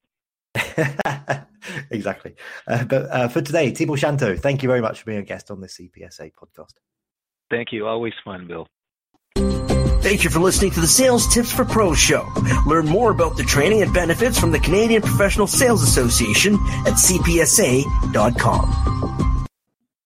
exactly. 1.91 2.35
Uh, 2.67 2.83
but 2.85 3.09
uh, 3.09 3.27
for 3.27 3.41
today, 3.41 3.71
Tibor 3.71 3.97
Shanto, 3.97 4.35
thank 4.35 4.63
you 4.63 4.69
very 4.69 4.81
much 4.81 4.99
for 4.99 5.05
being 5.05 5.19
a 5.19 5.23
guest 5.23 5.51
on 5.51 5.61
the 5.61 5.67
CPSA 5.67 6.31
podcast. 6.33 6.73
Thank 7.49 7.71
you. 7.71 7.87
Always 7.87 8.13
fun, 8.23 8.47
Bill. 8.47 8.67
Thank 10.01 10.23
you 10.23 10.29
for 10.29 10.39
listening 10.39 10.71
to 10.71 10.79
the 10.79 10.87
Sales 10.87 11.27
Tips 11.33 11.51
for 11.51 11.65
Pros 11.65 11.99
show. 11.99 12.25
Learn 12.65 12.85
more 12.85 13.11
about 13.11 13.35
the 13.37 13.43
training 13.43 13.81
and 13.81 13.93
benefits 13.93 14.39
from 14.39 14.51
the 14.51 14.59
Canadian 14.59 15.01
Professional 15.01 15.45
Sales 15.45 15.83
Association 15.83 16.55
at 16.85 16.93
cpsa.com. 16.93 18.19